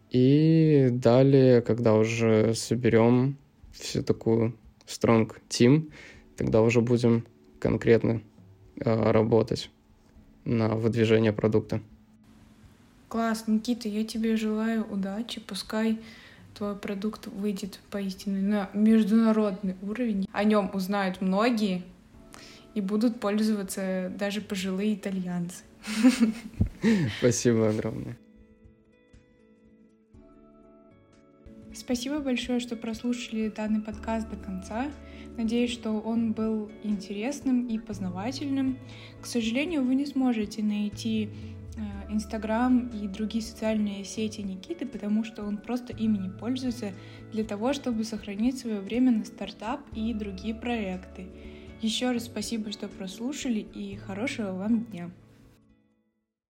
И 0.09 0.87
далее, 0.91 1.61
когда 1.61 1.95
уже 1.95 2.55
соберем 2.55 3.37
всю 3.73 4.03
такую 4.03 4.55
strong 4.87 5.31
team, 5.49 5.91
тогда 6.37 6.61
уже 6.61 6.81
будем 6.81 7.25
конкретно 7.59 8.21
э, 8.79 9.11
работать 9.11 9.69
на 10.45 10.69
выдвижение 10.69 11.33
продукта. 11.33 11.81
Класс, 13.09 13.45
Никита, 13.47 13.87
я 13.87 14.03
тебе 14.03 14.35
желаю 14.37 14.85
удачи. 14.91 15.39
Пускай 15.39 15.99
твой 16.55 16.75
продукт 16.75 17.27
выйдет 17.27 17.79
поистине 17.89 18.41
на 18.41 18.69
международный 18.73 19.75
уровень. 19.81 20.27
О 20.31 20.43
нем 20.43 20.71
узнают 20.73 21.21
многие 21.21 21.83
и 22.73 22.81
будут 22.81 23.19
пользоваться 23.19 24.11
даже 24.17 24.41
пожилые 24.41 24.95
итальянцы. 24.95 25.63
Спасибо 27.19 27.69
огромное. 27.69 28.17
Спасибо 31.73 32.19
большое, 32.19 32.59
что 32.59 32.75
прослушали 32.75 33.49
данный 33.49 33.81
подкаст 33.81 34.29
до 34.29 34.37
конца. 34.37 34.91
Надеюсь, 35.37 35.71
что 35.71 35.91
он 35.91 36.33
был 36.33 36.69
интересным 36.83 37.67
и 37.67 37.79
познавательным. 37.79 38.77
К 39.21 39.25
сожалению, 39.25 39.83
вы 39.83 39.95
не 39.95 40.05
сможете 40.05 40.61
найти 40.61 41.29
э, 41.75 42.13
Инстаграм 42.13 42.87
и 42.89 43.07
другие 43.07 43.43
социальные 43.43 44.05
сети 44.05 44.41
Никиты, 44.41 44.85
потому 44.85 45.23
что 45.23 45.43
он 45.43 45.57
просто 45.57 45.91
ими 45.91 46.17
не 46.17 46.29
пользуется 46.29 46.91
для 47.31 47.43
того, 47.43 47.73
чтобы 47.73 48.03
сохранить 48.03 48.59
свое 48.59 48.79
время 48.79 49.11
на 49.11 49.25
стартап 49.25 49.81
и 49.95 50.13
другие 50.13 50.53
проекты. 50.53 51.25
Еще 51.81 52.11
раз 52.11 52.25
спасибо, 52.25 52.71
что 52.71 52.87
прослушали 52.87 53.59
и 53.59 53.95
хорошего 53.95 54.51
вам 54.51 54.85
дня. 54.85 55.09